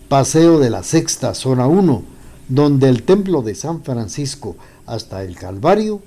Paseo 0.07 0.59
de 0.59 0.69
la 0.69 0.83
Sexta, 0.83 1.33
zona 1.33 1.67
1, 1.67 2.01
donde 2.47 2.87
el 2.87 3.03
templo 3.03 3.41
de 3.41 3.55
San 3.55 3.83
Francisco 3.83 4.55
hasta 4.85 5.21
el 5.21 5.35
Calvario, 5.35 6.01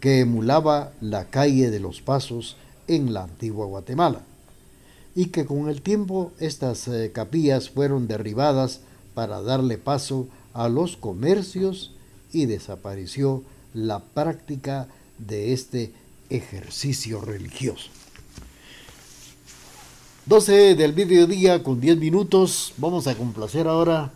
que 0.00 0.20
emulaba 0.20 0.92
la 1.00 1.26
calle 1.26 1.70
de 1.70 1.80
los 1.80 2.00
Pasos 2.00 2.56
en 2.88 3.12
la 3.12 3.24
antigua 3.24 3.66
Guatemala, 3.66 4.22
y 5.14 5.26
que 5.26 5.44
con 5.44 5.68
el 5.68 5.82
tiempo 5.82 6.32
estas 6.38 6.88
eh, 6.88 7.12
capillas 7.12 7.70
fueron 7.70 8.08
derribadas 8.08 8.80
para 9.14 9.42
darle 9.42 9.78
paso 9.78 10.28
a 10.54 10.68
los 10.68 10.96
comercios 10.96 11.92
y 12.32 12.46
desapareció 12.46 13.42
la 13.74 14.00
práctica 14.00 14.88
de 15.18 15.52
este 15.52 15.92
ejercicio 16.30 17.20
religioso. 17.20 17.90
12 20.26 20.76
del 20.76 20.94
mediodía 20.94 21.62
con 21.62 21.80
10 21.80 21.98
minutos. 21.98 22.72
Vamos 22.76 23.06
a 23.06 23.16
complacer 23.16 23.66
ahora. 23.66 24.12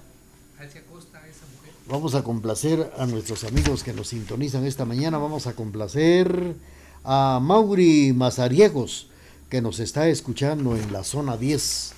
Vamos 1.87 2.15
a 2.15 2.23
complacer 2.23 2.93
a 2.99 3.05
nuestros 3.05 3.45
amigos 3.45 3.85
que 3.85 3.93
nos 3.93 4.09
sintonizan 4.09 4.65
esta 4.65 4.87
mañana. 4.87 5.19
Vamos 5.19 5.47
a 5.47 5.53
complacer 5.53 6.57
a 7.05 7.41
Mauri 7.43 8.15
Mazariegos, 8.15 9.09
que 9.51 9.61
nos 9.61 9.81
está 9.81 10.09
escuchando 10.09 10.77
en 10.77 10.93
la 10.95 11.05
zona 11.05 11.37
10. 11.37 11.93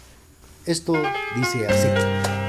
Esto 0.67 0.95
dice 1.37 1.69
así. 1.69 2.46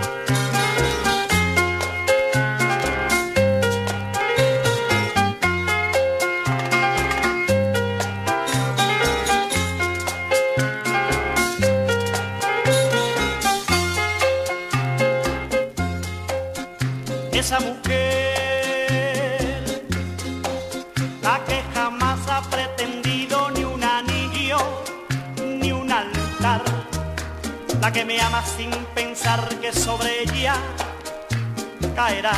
Que 27.98 28.06
me 28.06 28.22
ama 28.22 28.44
sin 28.46 28.70
pensar 28.94 29.42
que 29.60 29.74
sobre 29.74 30.22
ella 30.22 30.54
caerá 31.96 32.34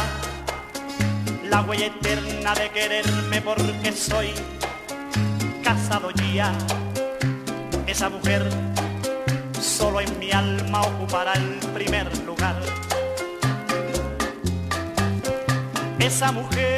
la 1.50 1.62
huella 1.64 1.88
eterna 1.88 2.56
de 2.56 2.70
quererme 2.70 3.42
porque 3.42 3.92
soy 3.92 4.30
casado 5.62 6.12
ya. 6.34 6.54
Esa 7.88 8.08
mujer 8.08 8.50
solo 9.62 10.00
en 10.00 10.18
mi 10.18 10.32
alma 10.32 10.80
ocupará 10.84 11.34
el 11.34 11.60
primer 11.74 12.08
lugar. 12.20 12.56
Esa 16.00 16.32
mujer, 16.32 16.72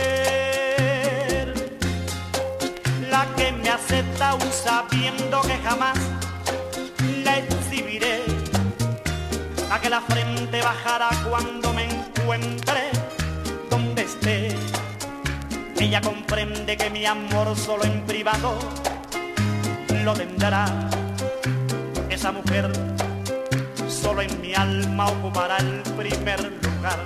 la 3.11 3.27
que 3.35 3.51
me 3.51 3.69
acepta 3.69 4.29
aún 4.29 4.51
sabiendo 4.51 5.39
que 5.43 5.57
jamás 5.59 5.99
la 7.23 7.37
exhibiré 7.37 8.30
a 9.71 9.79
que 9.79 9.89
la 9.89 10.01
frente 10.01 10.61
bajará 10.61 11.09
cuando 11.29 11.73
me 11.73 11.85
encuentre 11.85 12.91
donde 13.69 14.01
esté. 14.01 14.53
Ella 15.79 16.01
comprende 16.01 16.75
que 16.75 16.89
mi 16.89 17.05
amor 17.05 17.55
solo 17.55 17.85
en 17.85 18.01
privado 18.05 18.59
lo 20.03 20.13
tendrá. 20.13 20.65
Esa 22.09 22.33
mujer 22.33 22.69
solo 23.87 24.21
en 24.21 24.41
mi 24.41 24.53
alma 24.53 25.07
ocupará 25.07 25.57
el 25.57 25.81
primer 25.95 26.51
lugar. 26.61 26.99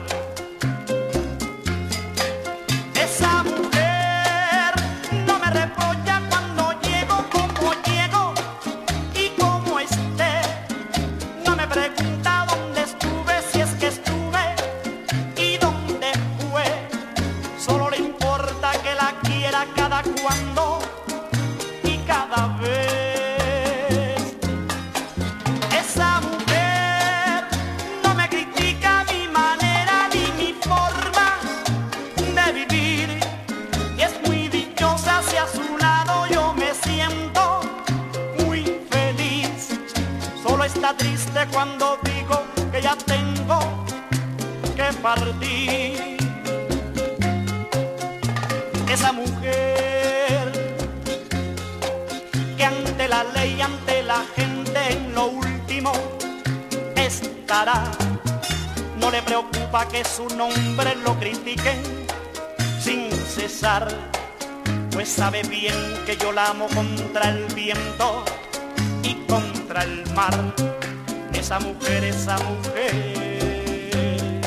Y 69.03 69.13
contra 69.27 69.83
el 69.83 70.03
mar. 70.13 70.33
Esa 71.33 71.59
mujer, 71.59 72.03
esa 72.03 72.37
mujer, 72.37 74.41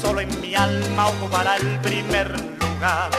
solo 0.00 0.20
en 0.20 0.40
mi 0.40 0.54
alma 0.54 1.08
ocupará 1.08 1.56
el 1.56 1.78
primer 1.80 2.30
lugar. 2.60 3.10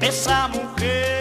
Esa 0.00 0.48
mujer 0.48 1.18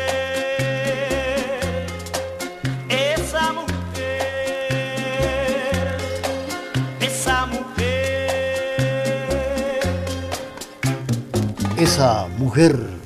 esa 11.78 12.28
mujer 12.38 12.97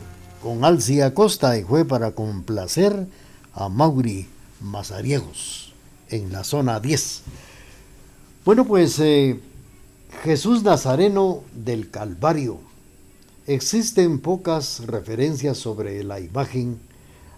con 0.42 0.66
Alcia 0.66 1.14
Costa 1.14 1.58
y 1.58 1.64
fue 1.64 1.86
para 1.86 2.12
complacer 2.12 3.08
a 3.54 3.70
Mauri 3.70 4.28
Mazariegos 4.60 5.74
en 6.10 6.32
la 6.32 6.44
zona 6.44 6.80
10. 6.80 7.22
Bueno, 8.44 8.66
pues 8.66 8.98
eh, 9.00 9.40
Jesús 10.24 10.64
Nazareno 10.64 11.44
del 11.54 11.90
Calvario. 11.90 12.60
Existen 13.46 14.20
pocas 14.20 14.86
referencias 14.88 15.58
sobre 15.58 16.04
la 16.04 16.20
imagen 16.20 16.80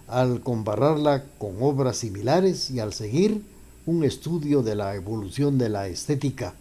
al 0.08 0.40
compararla 0.40 1.24
con 1.38 1.56
obras 1.60 1.98
similares 1.98 2.70
y 2.70 2.80
al 2.80 2.92
seguir 2.92 3.42
un 3.86 4.04
estudio 4.04 4.62
de 4.62 4.76
la 4.76 4.94
evolución 4.94 5.58
de 5.58 5.68
la 5.68 5.88
estética. 5.88 6.54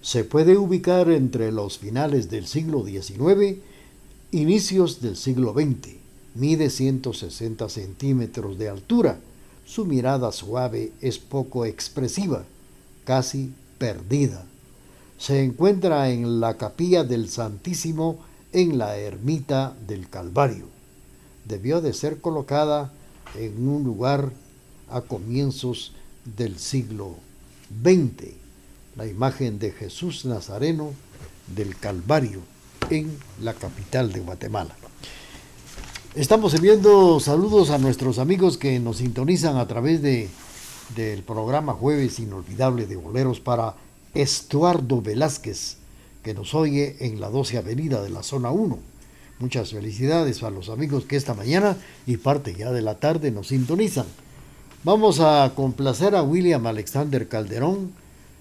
Se 0.00 0.22
puede 0.22 0.56
ubicar 0.56 1.10
entre 1.10 1.50
los 1.50 1.78
finales 1.78 2.30
del 2.30 2.46
siglo 2.46 2.84
XIX 2.84 3.58
Inicios 4.32 5.00
del 5.00 5.16
siglo 5.16 5.52
XX. 5.52 5.94
Mide 6.34 6.68
160 6.68 7.68
centímetros 7.68 8.58
de 8.58 8.68
altura. 8.68 9.20
Su 9.64 9.84
mirada 9.84 10.32
suave 10.32 10.90
es 11.00 11.18
poco 11.18 11.64
expresiva, 11.64 12.44
casi 13.04 13.52
perdida. 13.78 14.44
Se 15.16 15.44
encuentra 15.44 16.10
en 16.10 16.40
la 16.40 16.56
capilla 16.56 17.04
del 17.04 17.28
Santísimo 17.28 18.18
en 18.52 18.78
la 18.78 18.96
ermita 18.96 19.76
del 19.86 20.08
Calvario. 20.08 20.66
Debió 21.44 21.80
de 21.80 21.92
ser 21.92 22.20
colocada 22.20 22.92
en 23.36 23.68
un 23.68 23.84
lugar 23.84 24.32
a 24.90 25.02
comienzos 25.02 25.92
del 26.36 26.58
siglo 26.58 27.14
XX. 27.80 28.32
La 28.96 29.06
imagen 29.06 29.60
de 29.60 29.70
Jesús 29.70 30.24
Nazareno 30.24 30.90
del 31.54 31.76
Calvario 31.76 32.55
en 32.90 33.16
la 33.42 33.54
capital 33.54 34.12
de 34.12 34.20
Guatemala. 34.20 34.74
Estamos 36.14 36.54
enviando 36.54 37.20
saludos 37.20 37.70
a 37.70 37.78
nuestros 37.78 38.18
amigos 38.18 38.56
que 38.56 38.80
nos 38.80 38.98
sintonizan 38.98 39.58
a 39.58 39.68
través 39.68 40.00
de, 40.00 40.30
del 40.94 41.22
programa 41.22 41.74
Jueves 41.74 42.18
Inolvidable 42.20 42.86
de 42.86 42.96
Boleros 42.96 43.40
para 43.40 43.74
Estuardo 44.14 45.02
Velázquez, 45.02 45.76
que 46.22 46.32
nos 46.32 46.54
oye 46.54 46.96
en 47.00 47.20
la 47.20 47.28
12 47.28 47.58
Avenida 47.58 48.02
de 48.02 48.10
la 48.10 48.22
Zona 48.22 48.50
1. 48.50 48.78
Muchas 49.38 49.72
felicidades 49.72 50.42
a 50.42 50.48
los 50.48 50.70
amigos 50.70 51.04
que 51.04 51.16
esta 51.16 51.34
mañana 51.34 51.76
y 52.06 52.16
parte 52.16 52.54
ya 52.54 52.72
de 52.72 52.80
la 52.80 52.94
tarde 52.94 53.30
nos 53.30 53.48
sintonizan. 53.48 54.06
Vamos 54.84 55.20
a 55.20 55.52
complacer 55.54 56.14
a 56.14 56.22
William 56.22 56.66
Alexander 56.66 57.28
Calderón, 57.28 57.92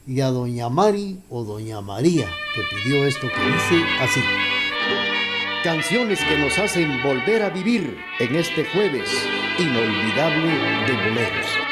y 0.08 0.22
a 0.22 0.28
doña 0.28 0.70
Mari 0.70 1.20
o 1.30 1.44
doña 1.44 1.82
María, 1.82 2.28
que 2.54 2.62
pidió 2.72 3.06
esto 3.06 3.28
que 3.28 3.42
dice 3.52 3.84
así. 4.02 4.22
Canciones 5.64 6.24
que 6.24 6.38
nos 6.38 6.58
hacen 6.60 7.02
volver 7.02 7.42
a 7.42 7.50
vivir 7.50 7.98
en 8.20 8.36
este 8.36 8.66
jueves 8.66 9.10
inolvidable 9.58 10.52
de 10.86 10.94
boleros. 10.94 11.66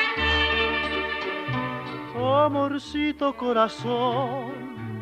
Amorcito 2.46 3.38
corazón, 3.38 4.52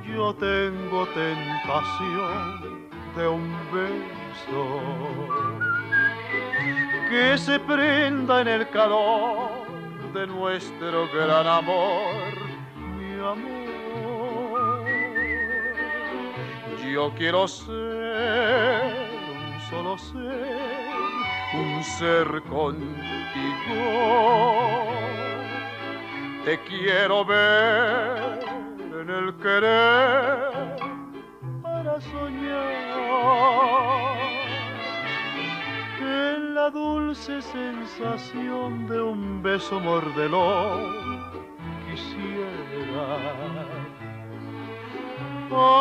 yo 0.06 0.36
tengo 0.36 1.08
tentación 1.08 2.88
de 3.16 3.28
un 3.28 3.52
beso 3.72 4.80
que 7.10 7.38
se 7.38 7.60
prenda 7.60 8.42
en 8.42 8.48
el 8.48 8.70
calor 8.70 9.50
de 10.14 10.28
nuestro 10.28 11.08
gran 11.14 11.48
amor, 11.48 12.41
amor. 13.28 14.86
Yo 16.92 17.14
quiero 17.16 17.48
ser 17.48 17.72
un 19.32 19.62
solo 19.70 19.98
ser, 19.98 20.92
un 21.54 21.84
ser 21.84 22.42
contigo. 22.44 23.82
Te 26.44 26.60
quiero 26.62 27.24
ver 27.24 28.40
en 29.00 29.10
el 29.10 29.34
querer 29.38 30.76
para 31.62 32.02
soñar 32.02 32.82
en 36.02 36.56
la 36.56 36.70
dulce 36.70 37.42
sensación 37.42 38.88
de 38.88 39.02
un 39.02 39.42
beso 39.42 39.80
mordelón 39.80 41.22
quisiera. 41.90 42.31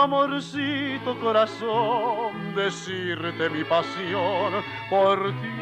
Amorcito 0.03 1.19
corazón, 1.21 2.55
decirte 2.55 3.51
mi 3.51 3.65
pasión 3.65 4.53
por 4.89 5.31
ti. 5.41 5.57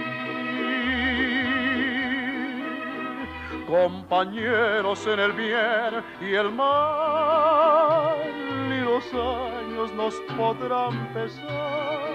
Compañeros 3.66 5.06
en 5.06 5.20
el 5.20 5.32
bien 5.32 6.04
y 6.22 6.34
el 6.34 6.50
mal, 6.50 8.16
y 8.70 8.80
los 8.80 9.04
años 9.12 9.92
nos 9.94 10.14
podrán 10.36 11.12
pesar 11.12 12.08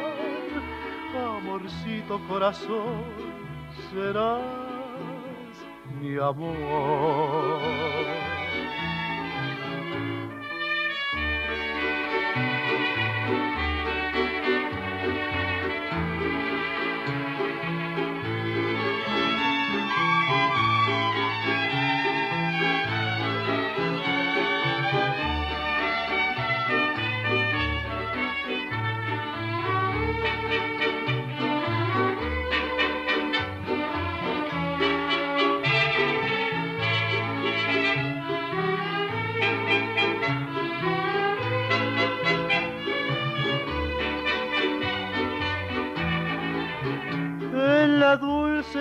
amorcito 1.54 2.20
corazón, 2.28 3.04
serás 3.92 4.42
mi 6.02 6.18
amor. 6.18 7.60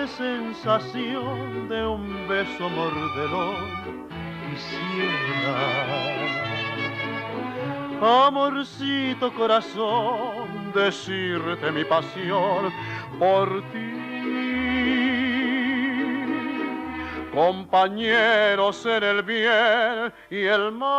Sensación 0.07 1.69
de 1.69 1.85
un 1.87 2.27
beso 2.27 2.69
mordelón 2.69 4.07
quisiera. 4.49 5.47
Amorcito 8.27 9.33
corazón, 9.33 10.71
decirte 10.73 11.71
mi 11.71 11.85
pasión 11.85 12.71
por 13.17 13.61
ti. 13.71 14.03
Compañeros 17.33 18.85
en 18.85 19.03
el 19.03 19.23
bien 19.23 20.13
y 20.29 20.43
el 20.43 20.71
mal 20.71 20.93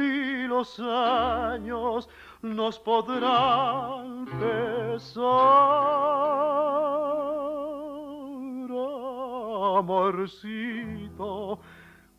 y 0.00 0.46
los 0.46 0.78
años 0.78 2.08
nos 2.42 2.78
podrán 2.78 4.19
Amorcito, 9.78 11.58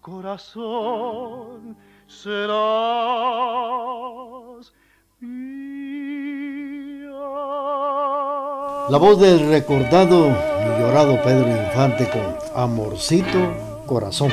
corazón, 0.01 1.77
serás 2.07 2.51
La 8.89 8.97
voz 8.97 9.19
del 9.21 9.47
recordado 9.47 10.27
y 10.27 10.81
llorado 10.81 11.21
Pedro 11.23 11.47
Infante 11.47 12.09
con 12.09 12.35
Amorcito, 12.55 13.53
corazón. 13.85 14.31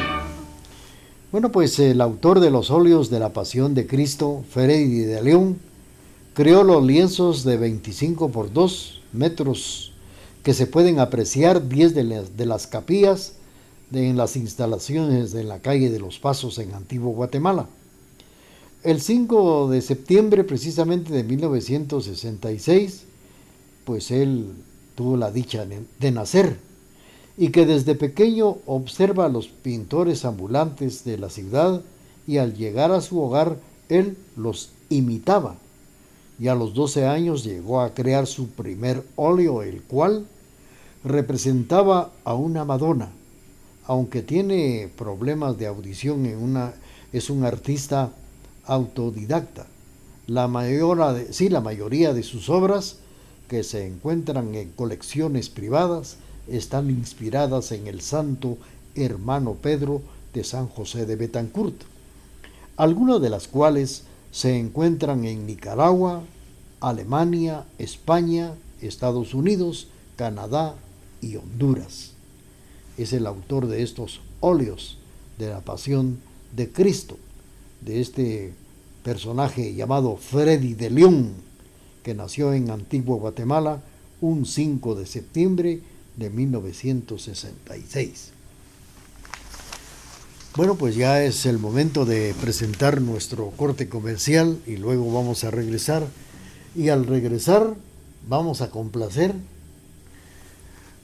Bueno, 1.30 1.52
pues 1.52 1.78
el 1.78 2.00
autor 2.00 2.40
de 2.40 2.50
los 2.50 2.70
óleos 2.70 3.10
de 3.10 3.20
la 3.20 3.28
Pasión 3.28 3.74
de 3.74 3.86
Cristo, 3.86 4.42
Freddy 4.50 5.00
de 5.02 5.22
León, 5.22 5.67
creó 6.38 6.62
los 6.62 6.84
lienzos 6.84 7.42
de 7.42 7.56
25 7.56 8.28
por 8.28 8.52
2 8.52 9.00
metros 9.12 9.90
que 10.44 10.54
se 10.54 10.68
pueden 10.68 11.00
apreciar 11.00 11.68
10 11.68 11.96
de 11.96 12.46
las, 12.46 12.68
capillas 12.68 13.32
en 13.92 14.16
las 14.16 14.36
instalaciones 14.36 15.32
de 15.32 15.42
la 15.42 15.58
calle 15.58 15.90
de 15.90 15.98
los 15.98 16.20
Pasos 16.20 16.60
en 16.60 16.74
Antiguo 16.74 17.10
Guatemala. 17.10 17.66
El 18.84 19.00
5 19.00 19.68
de 19.68 19.82
septiembre 19.82 20.44
precisamente 20.44 21.12
de 21.12 21.24
1966, 21.24 23.02
pues 23.84 24.12
él 24.12 24.52
tuvo 24.94 25.16
la 25.16 25.32
dicha 25.32 25.66
de 25.66 26.10
nacer 26.12 26.56
y 27.36 27.48
que 27.48 27.66
desde 27.66 27.96
pequeño 27.96 28.58
observa 28.64 29.24
a 29.24 29.28
los 29.28 29.48
pintores 29.48 30.24
ambulantes 30.24 31.02
de 31.02 31.18
la 31.18 31.30
ciudad 31.30 31.82
y 32.28 32.38
al 32.38 32.54
llegar 32.54 32.92
a 32.92 33.00
su 33.00 33.20
hogar 33.20 33.58
él 33.88 34.16
los 34.36 34.70
imitaba 34.88 35.56
y 36.38 36.48
a 36.48 36.54
los 36.54 36.74
12 36.74 37.06
años 37.06 37.44
llegó 37.44 37.80
a 37.80 37.94
crear 37.94 38.26
su 38.26 38.48
primer 38.50 39.02
óleo, 39.16 39.62
el 39.62 39.82
cual 39.82 40.26
representaba 41.04 42.12
a 42.24 42.34
una 42.34 42.64
Madonna. 42.64 43.10
Aunque 43.86 44.22
tiene 44.22 44.90
problemas 44.96 45.58
de 45.58 45.66
audición, 45.66 46.26
en 46.26 46.38
una, 46.38 46.74
es 47.12 47.30
un 47.30 47.44
artista 47.44 48.12
autodidacta. 48.66 49.66
La, 50.26 50.46
de, 50.46 51.32
sí, 51.32 51.48
la 51.48 51.60
mayoría 51.60 52.12
de 52.12 52.22
sus 52.22 52.50
obras, 52.50 52.98
que 53.48 53.64
se 53.64 53.86
encuentran 53.86 54.54
en 54.54 54.70
colecciones 54.72 55.48
privadas, 55.48 56.18
están 56.46 56.90
inspiradas 56.90 57.72
en 57.72 57.86
el 57.86 58.02
santo 58.02 58.58
hermano 58.94 59.54
Pedro 59.54 60.02
de 60.34 60.44
San 60.44 60.68
José 60.68 61.06
de 61.06 61.16
Betancourt, 61.16 61.82
algunas 62.76 63.20
de 63.20 63.30
las 63.30 63.48
cuales 63.48 64.04
se 64.30 64.58
encuentran 64.58 65.24
en 65.24 65.46
Nicaragua, 65.46 66.22
Alemania, 66.80 67.64
España, 67.78 68.52
Estados 68.80 69.34
Unidos, 69.34 69.88
Canadá 70.16 70.76
y 71.20 71.36
Honduras. 71.36 72.12
Es 72.96 73.12
el 73.12 73.26
autor 73.26 73.66
de 73.66 73.82
estos 73.82 74.20
óleos 74.40 74.98
de 75.38 75.48
la 75.48 75.60
pasión 75.60 76.20
de 76.54 76.70
Cristo, 76.70 77.16
de 77.80 78.00
este 78.00 78.52
personaje 79.02 79.74
llamado 79.74 80.16
Freddy 80.16 80.74
de 80.74 80.90
León, 80.90 81.32
que 82.02 82.14
nació 82.14 82.52
en 82.52 82.70
Antiguo 82.70 83.16
Guatemala 83.16 83.82
un 84.20 84.46
5 84.46 84.96
de 84.96 85.06
septiembre 85.06 85.80
de 86.16 86.30
1966. 86.30 88.37
Bueno, 90.58 90.74
pues 90.74 90.96
ya 90.96 91.22
es 91.22 91.46
el 91.46 91.60
momento 91.60 92.04
de 92.04 92.34
presentar 92.40 93.00
nuestro 93.00 93.50
corte 93.50 93.88
comercial 93.88 94.58
y 94.66 94.76
luego 94.76 95.12
vamos 95.12 95.44
a 95.44 95.52
regresar. 95.52 96.02
Y 96.74 96.88
al 96.88 97.06
regresar 97.06 97.76
vamos 98.26 98.60
a 98.60 98.68
complacer. 98.68 99.34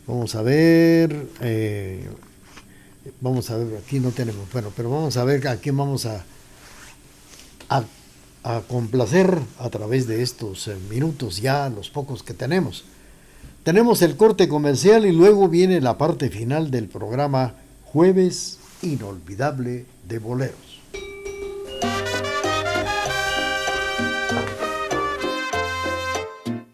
Vamos 0.09 0.35
a 0.35 0.43
ver. 0.43 1.29
Eh, 1.41 2.05
vamos 3.21 3.49
a 3.51 3.59
ver, 3.59 3.77
aquí 3.77 4.01
no 4.01 4.11
tenemos, 4.11 4.51
bueno, 4.53 4.73
pero 4.77 4.91
vamos 4.91 5.17
a 5.17 5.23
ver 5.23 5.47
a 5.47 5.55
quién 5.59 5.77
vamos 5.77 6.05
a, 6.05 6.25
complacer 8.67 9.39
a 9.61 9.71
través 9.71 10.09
de 10.09 10.25
estos 10.25 10.67
eh, 10.67 10.77
minutos 10.91 11.41
ya, 11.41 11.69
los 11.69 11.91
pocos 11.91 12.25
que 12.25 12.35
tenemos. 12.35 12.83
Tenemos 13.63 14.03
el 14.03 14.17
corte 14.17 14.49
comercial 14.49 15.07
y 15.07 15.13
luego 15.13 15.49
viene 15.49 15.81
la 15.81 15.97
parte 15.97 16.29
final 16.29 16.73
del 16.73 16.89
programa 16.89 17.55
Jueves 17.85 18.59
inolvidable 18.85 19.87
de 20.07 20.18
boleros. 20.18 20.80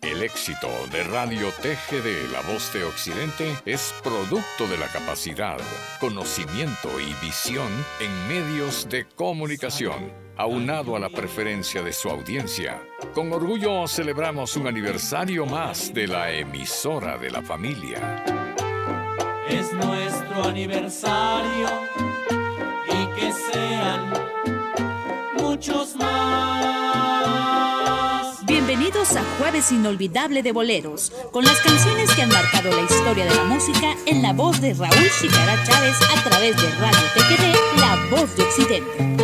El 0.03 0.23
éxito 0.23 0.69
de 0.93 1.05
Radio 1.05 1.49
TGD 1.63 2.31
La 2.33 2.43
Voz 2.53 2.73
de 2.75 2.85
Occidente 2.85 3.55
es 3.65 3.95
producto 4.03 4.67
de 4.69 4.77
la 4.77 4.87
capacidad, 4.89 5.59
conocimiento 5.99 6.89
y 7.01 7.15
visión 7.25 7.69
en 8.01 8.29
medios 8.29 8.89
de 8.89 9.07
comunicación, 9.07 10.13
aunado 10.37 10.97
a 10.97 10.99
la 10.99 11.09
preferencia 11.09 11.83
de 11.83 11.93
su 11.93 12.11
audiencia. 12.11 12.83
Con 13.15 13.33
orgullo 13.33 13.87
celebramos 13.87 14.57
un 14.57 14.67
aniversario 14.67 15.47
más 15.47 15.95
de 15.95 16.07
la 16.07 16.33
emisora 16.33 17.17
de 17.17 17.31
la 17.31 17.41
familia. 17.41 18.60
Es 19.51 19.73
nuestro 19.73 20.45
aniversario 20.45 21.69
y 22.87 23.07
que 23.19 23.33
sean 23.33 24.13
muchos 25.39 25.97
más. 25.97 26.87
Bienvenidos 28.47 29.17
a 29.17 29.25
Jueves 29.39 29.73
Inolvidable 29.73 30.43
de 30.43 30.53
Boleros, 30.53 31.13
con 31.33 31.45
las 31.45 31.59
canciones 31.61 32.11
que 32.15 32.23
han 32.23 32.29
marcado 32.29 32.71
la 32.71 32.83
historia 32.83 33.25
de 33.25 33.35
la 33.35 33.45
música 33.45 33.97
en 34.07 34.23
la 34.23 34.33
voz 34.33 34.61
de 34.61 34.73
Raúl 34.75 35.11
Chicara 35.21 35.63
Chávez 35.65 35.97
a 36.03 36.23
través 36.29 36.57
de 36.57 36.71
Radio 36.77 37.01
TGD, 37.15 37.81
La 37.81 37.97
Voz 38.11 38.37
de 38.37 38.43
Occidente. 38.45 39.20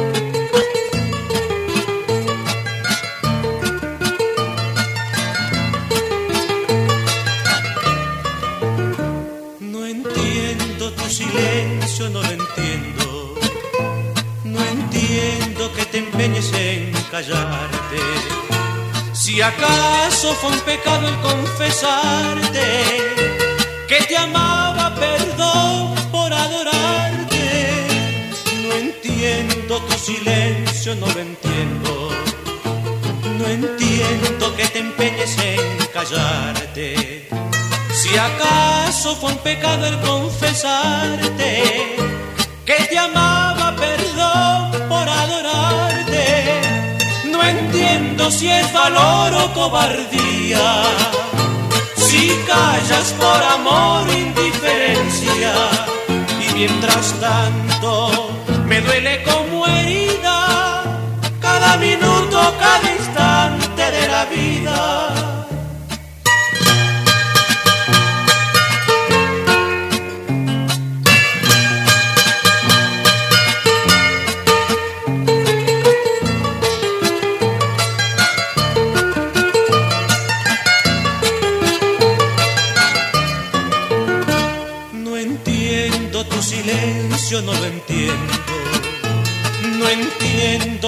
Acaso 19.46 20.34
fue 20.34 20.50
un 20.50 20.60
pecado 20.60 21.08
el 21.08 21.16
confesarte 21.20 22.68
que 23.88 23.98
te 24.08 24.16
amaba, 24.16 24.94
perdón 24.94 25.94
por 26.10 26.32
adorarte. 26.32 27.86
No 28.62 28.74
entiendo 28.74 29.80
tu 29.82 29.98
silencio, 29.98 30.94
no 30.96 31.06
lo 31.06 31.20
entiendo. 31.20 32.10
No 33.38 33.46
entiendo 33.46 34.56
que 34.56 34.66
te 34.66 34.78
empeñes 34.80 35.38
en 35.38 35.86
callarte 35.92 37.28
si 37.96 38.16
acaso 38.16 39.16
fue 39.16 39.32
un 39.32 39.38
pecado 39.38 39.86
el 39.86 39.98
confesarte 40.00 41.96
si 48.30 48.48
es 48.48 48.72
valor 48.72 49.34
o 49.34 49.52
cobardía. 49.52 50.82
Si 51.96 52.28
callas 52.46 53.14
por 53.18 53.42
amor 53.42 54.08
indiferencia. 54.10 55.52
Y 56.40 56.54
mientras 56.54 57.12
tanto 57.20 58.30
me 58.66 58.80
duele 58.80 59.22
como 59.22 59.66
herida 59.66 60.82
cada 61.40 61.76
minuto, 61.76 62.54
cada 62.58 62.92
instante 62.98 63.90
de 63.90 64.08
la 64.08 64.24
vida 64.26 65.35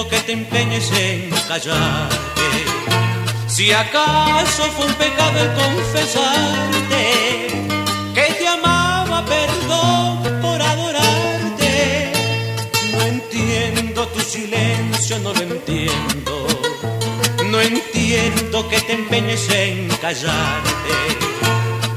que 0.09 0.19
te 0.21 0.31
empeñes 0.33 0.91
en 0.91 1.29
callarte. 1.47 2.17
Si 3.47 3.71
acaso 3.71 4.63
fue 4.75 4.85
un 4.85 4.93
pecado 4.93 5.39
el 5.39 5.51
confesarte 5.53 7.47
que 8.13 8.33
te 8.33 8.47
amaba, 8.47 9.25
perdón 9.25 10.41
por 10.41 10.61
adorarte. 10.61 12.11
No 12.93 13.01
entiendo 13.01 14.07
tu 14.07 14.21
silencio, 14.21 15.19
no 15.19 15.33
lo 15.33 15.41
entiendo. 15.41 16.47
No 17.45 17.61
entiendo 17.61 18.67
que 18.69 18.81
te 18.81 18.93
empeñes 18.93 19.47
en 19.49 19.89
callarte. 20.01 20.95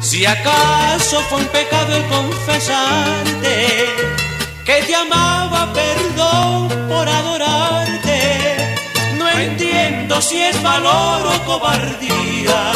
Si 0.01 0.27
acaso 0.27 1.21
fue 1.29 1.39
un 1.39 1.47
pecado 1.47 1.97
el 1.97 2.05
confesarte 2.05 4.22
que 4.65 4.83
te 4.87 4.95
amaba, 4.95 5.73
perdón 5.73 6.69
por 6.89 7.09
adorarte. 7.09 8.77
No 9.19 9.29
entiendo 9.29 10.21
si 10.21 10.41
es 10.43 10.63
valor 10.63 11.27
o 11.27 11.45
cobardía, 11.45 12.73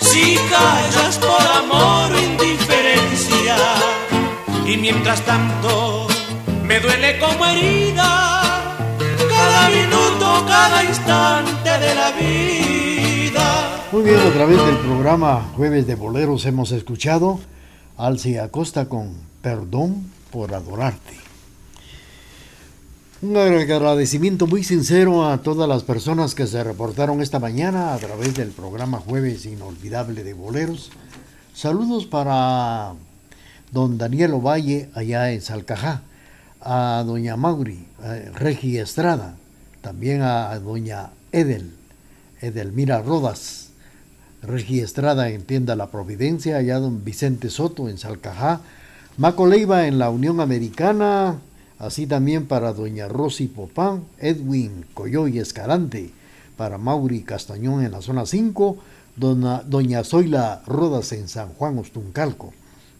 si 0.00 0.36
callas 0.50 1.18
por 1.18 1.46
amor 1.62 2.12
o 2.12 2.18
indiferencia. 2.18 3.56
Y 4.66 4.76
mientras 4.76 5.20
tanto 5.22 6.06
me 6.62 6.78
duele 6.80 7.18
como 7.18 7.44
herida 7.46 8.42
cada 9.28 9.68
minuto, 9.70 10.44
cada 10.46 10.84
instante 10.84 11.70
de 11.78 11.94
la 11.94 12.10
vida. 12.12 13.86
Muy 13.90 14.02
bien, 14.02 14.20
a 14.20 14.30
través 14.30 14.58
del 14.58 14.76
programa 14.76 15.48
Jueves 15.56 15.86
de 15.86 15.94
Boleros 15.94 16.44
hemos 16.44 16.72
escuchado 16.72 17.40
Alci 17.96 18.36
Acosta 18.36 18.88
con 18.88 19.16
Perdón 19.40 20.17
por 20.30 20.54
adorarte. 20.54 21.16
Un 23.20 23.36
agradecimiento 23.36 24.46
muy 24.46 24.62
sincero 24.62 25.28
a 25.28 25.38
todas 25.38 25.68
las 25.68 25.82
personas 25.82 26.36
que 26.36 26.46
se 26.46 26.62
reportaron 26.62 27.20
esta 27.20 27.40
mañana 27.40 27.92
a 27.92 27.98
través 27.98 28.34
del 28.34 28.50
programa 28.50 29.00
Jueves 29.00 29.44
Inolvidable 29.44 30.22
de 30.22 30.34
Boleros. 30.34 30.92
Saludos 31.52 32.06
para 32.06 32.94
don 33.72 33.98
Daniel 33.98 34.34
Ovalle 34.34 34.88
allá 34.94 35.32
en 35.32 35.42
Salcajá, 35.42 36.02
a 36.60 37.02
doña 37.04 37.36
Mauri, 37.36 37.86
Regi 38.34 38.78
Estrada, 38.78 39.34
también 39.80 40.22
a 40.22 40.56
doña 40.60 41.10
Edel, 41.32 41.72
Edelmira 42.40 43.02
Rodas, 43.02 43.70
Regi 44.42 44.78
Estrada 44.78 45.28
en 45.30 45.42
Tienda 45.42 45.74
La 45.74 45.90
Providencia, 45.90 46.56
allá 46.58 46.78
don 46.78 47.04
Vicente 47.04 47.50
Soto 47.50 47.88
en 47.88 47.98
Salcajá, 47.98 48.60
Maco 49.18 49.48
Leiva 49.48 49.88
en 49.88 49.98
la 49.98 50.10
Unión 50.10 50.40
Americana, 50.40 51.40
así 51.80 52.06
también 52.06 52.46
para 52.46 52.72
doña 52.72 53.08
Rosy 53.08 53.48
Popán, 53.48 54.04
Edwin 54.20 54.86
Coyoy 54.94 55.40
Escalante, 55.40 56.12
para 56.56 56.78
Mauri 56.78 57.22
Castañón 57.22 57.84
en 57.84 57.90
la 57.90 58.00
zona 58.00 58.26
5, 58.26 58.76
doña, 59.16 59.62
doña 59.64 60.04
Zoila 60.04 60.62
Rodas 60.68 61.10
en 61.10 61.26
San 61.26 61.48
Juan 61.54 61.78
Ostuncalco, 61.78 62.52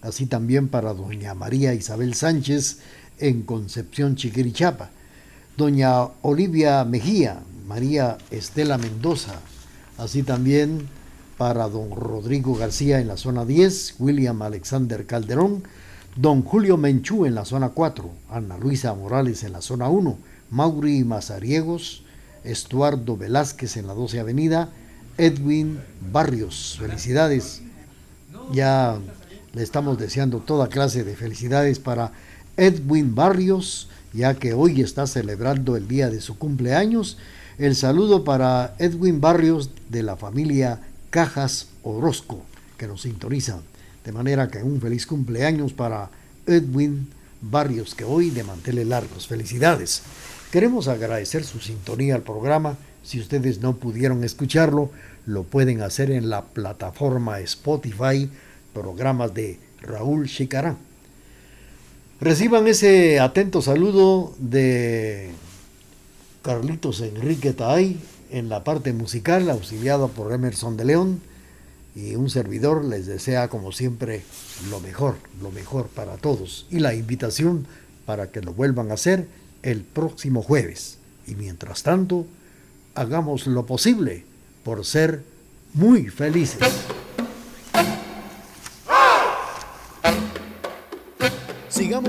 así 0.02 0.26
también 0.26 0.66
para 0.66 0.92
doña 0.92 1.34
María 1.34 1.72
Isabel 1.72 2.14
Sánchez 2.14 2.80
en 3.20 3.42
Concepción 3.42 4.16
Chiquirichapa, 4.16 4.90
doña 5.56 6.02
Olivia 6.22 6.84
Mejía, 6.84 7.42
María 7.68 8.18
Estela 8.32 8.76
Mendoza, 8.76 9.34
así 9.98 10.24
también 10.24 10.88
para 11.36 11.68
don 11.68 11.92
Rodrigo 11.92 12.56
García 12.56 12.98
en 12.98 13.06
la 13.06 13.16
zona 13.16 13.44
10, 13.44 13.94
William 14.00 14.42
Alexander 14.42 15.06
Calderón, 15.06 15.62
Don 16.16 16.42
Julio 16.42 16.76
Menchú 16.76 17.26
en 17.26 17.34
la 17.34 17.44
zona 17.44 17.70
4, 17.70 18.11
Ana 18.30 18.59
Luisa 18.59 18.92
Morales 18.94 19.44
en 19.44 19.52
la 19.52 19.61
zona 19.61 19.88
1, 19.88 20.18
Mauri 20.50 21.04
Mazariegos, 21.04 22.02
Estuardo 22.44 23.16
Velázquez 23.16 23.76
en 23.76 23.86
la 23.86 23.94
12 23.94 24.20
Avenida, 24.20 24.70
Edwin 25.16 25.80
Barrios. 26.12 26.76
Felicidades. 26.80 27.62
Ya 28.52 28.98
le 29.52 29.62
estamos 29.62 29.98
deseando 29.98 30.38
toda 30.38 30.68
clase 30.68 31.04
de 31.04 31.16
felicidades 31.16 31.78
para 31.78 32.12
Edwin 32.56 33.14
Barrios, 33.14 33.88
ya 34.12 34.34
que 34.34 34.54
hoy 34.54 34.80
está 34.80 35.06
celebrando 35.06 35.76
el 35.76 35.88
día 35.88 36.11
de 36.11 36.20
su 36.20 36.38
cumpleaños. 36.38 37.18
El 37.59 37.74
saludo 37.76 38.24
para 38.24 38.74
Edwin 38.78 39.20
Barrios 39.20 39.70
de 39.88 40.02
la 40.02 40.16
familia 40.16 40.80
Cajas 41.11 41.68
Orozco, 41.82 42.42
que 42.76 42.86
nos 42.86 43.02
sintonizan. 43.02 43.61
De 44.09 44.12
manera 44.12 44.48
que 44.48 44.62
un 44.62 44.80
feliz 44.80 45.06
cumpleaños 45.06 45.74
para 45.74 46.09
Edwin 46.46 47.09
Barrios, 47.42 47.94
que 47.94 48.04
hoy 48.04 48.30
de 48.30 48.42
manteles 48.42 48.86
largos. 48.86 49.26
Felicidades. 49.26 50.00
Queremos 50.50 50.88
agradecer 50.88 51.44
su 51.44 51.61
sintonía 51.61 52.14
al 52.14 52.22
programa. 52.22 52.78
Si 53.02 53.20
ustedes 53.20 53.61
no 53.61 53.76
pudieron 53.76 54.24
escucharlo, 54.24 54.90
lo 55.26 55.42
pueden 55.42 55.82
hacer 55.82 56.11
en 56.11 56.30
la 56.30 56.40
plataforma 56.46 57.40
Spotify, 57.40 58.30
programas 58.72 59.34
de 59.34 59.61
Raúl 59.82 60.26
Chicarán. 60.26 60.78
Reciban 62.18 62.66
ese 62.66 63.20
atento 63.20 63.61
saludo 63.61 64.32
de 64.38 65.32
Carlitos 66.40 67.02
Enrique 67.02 67.52
Taay 67.52 68.00
en 68.30 68.48
la 68.48 68.64
parte 68.64 68.94
musical, 68.94 69.50
auxiliado 69.50 70.09
por 70.09 70.32
Emerson 70.32 70.78
de 70.78 70.86
León 70.86 71.20
y 71.95 72.14
un 72.14 72.30
servidor 72.30 72.84
les 72.84 73.07
desea 73.07 73.49
como 73.49 73.72
siempre 73.72 74.22
lo 74.70 74.80
mejor, 74.80 75.16
lo 75.43 75.51
mejor 75.51 75.89
para 75.89 76.16
todos 76.16 76.66
y 76.70 76.78
la 76.78 76.95
invitación 76.95 77.66
para 78.07 78.30
que 78.30 78.41
lo 78.41 78.53
vuelvan 78.53 78.91
a 78.91 78.95
hacer 78.95 79.26
el 79.62 79.82
próximo 79.82 80.43
jueves. 80.43 80.99
Y 81.26 81.34
mientras 81.34 81.82
tanto, 81.82 82.26
hagamos 82.95 83.47
lo 83.47 83.66
posible 83.66 84.24
por 84.64 84.84
ser 84.84 85.22
muy 85.74 86.09
felices. 86.09 86.89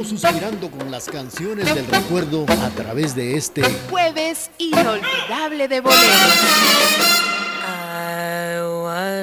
suspirando 0.04 0.70
con 0.72 0.92
las 0.92 1.06
canciones 1.06 1.74
del 1.74 1.86
recuerdo 1.88 2.46
a 2.48 2.70
través 2.72 3.16
de 3.16 3.38
este 3.38 3.64
jueves 3.90 4.50
inolvidable 4.58 5.68
de 5.68 5.82
boleros. 5.82 7.29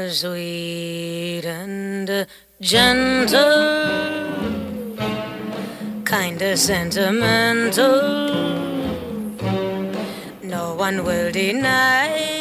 Sweet 0.08 1.44
and 1.44 2.26
gentle, 2.60 3.86
kind 6.04 6.40
of 6.42 6.58
sentimental. 6.58 8.00
No 10.42 10.74
one 10.74 11.04
will 11.04 11.30
deny. 11.30 12.35